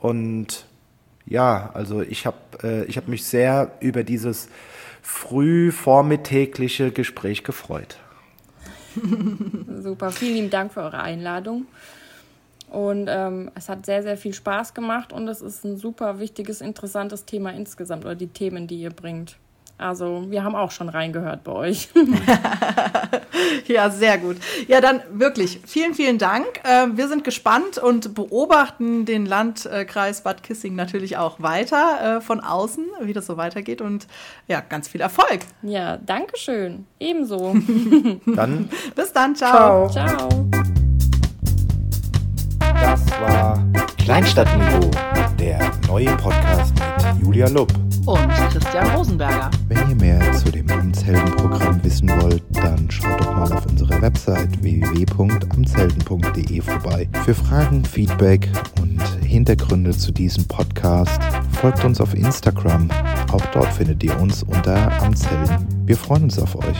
[0.00, 0.66] Und
[1.26, 4.48] ja, also ich habe äh, hab mich sehr über dieses
[5.02, 7.98] früh vormittägliche Gespräch gefreut.
[9.82, 11.66] Super, vielen lieben Dank für eure Einladung.
[12.70, 16.60] Und ähm, es hat sehr, sehr viel Spaß gemacht und es ist ein super wichtiges,
[16.60, 19.36] interessantes Thema insgesamt oder die Themen, die ihr bringt.
[19.80, 21.88] Also wir haben auch schon reingehört bei euch.
[23.66, 24.36] ja, sehr gut.
[24.68, 26.46] Ja, dann wirklich vielen, vielen Dank.
[26.64, 32.40] Ähm, wir sind gespannt und beobachten den Landkreis Bad Kissing natürlich auch weiter äh, von
[32.40, 33.80] außen, wie das so weitergeht.
[33.80, 34.06] Und
[34.48, 35.40] ja, ganz viel Erfolg.
[35.62, 36.86] Ja, danke schön.
[36.98, 37.56] Ebenso.
[38.26, 38.68] dann.
[38.94, 39.34] Bis dann.
[39.34, 39.88] Ciao.
[39.88, 40.06] Ciao.
[40.06, 40.48] ciao.
[42.80, 43.64] Das war
[43.98, 44.90] Kleinstadtniveau,
[45.38, 47.72] der neue Podcast mit Julia Lupp
[48.12, 49.50] und Christian Rosenberger.
[49.68, 54.62] Wenn ihr mehr zu dem Amtsheldenprogramm wissen wollt, dann schaut doch mal auf unserer Website
[54.62, 57.08] www.amtshelden.de vorbei.
[57.24, 58.48] Für Fragen, Feedback
[58.80, 61.20] und Hintergründe zu diesem Podcast
[61.60, 62.90] folgt uns auf Instagram.
[63.32, 65.66] Auch dort findet ihr uns unter Amtshelden.
[65.84, 66.78] Wir freuen uns auf euch.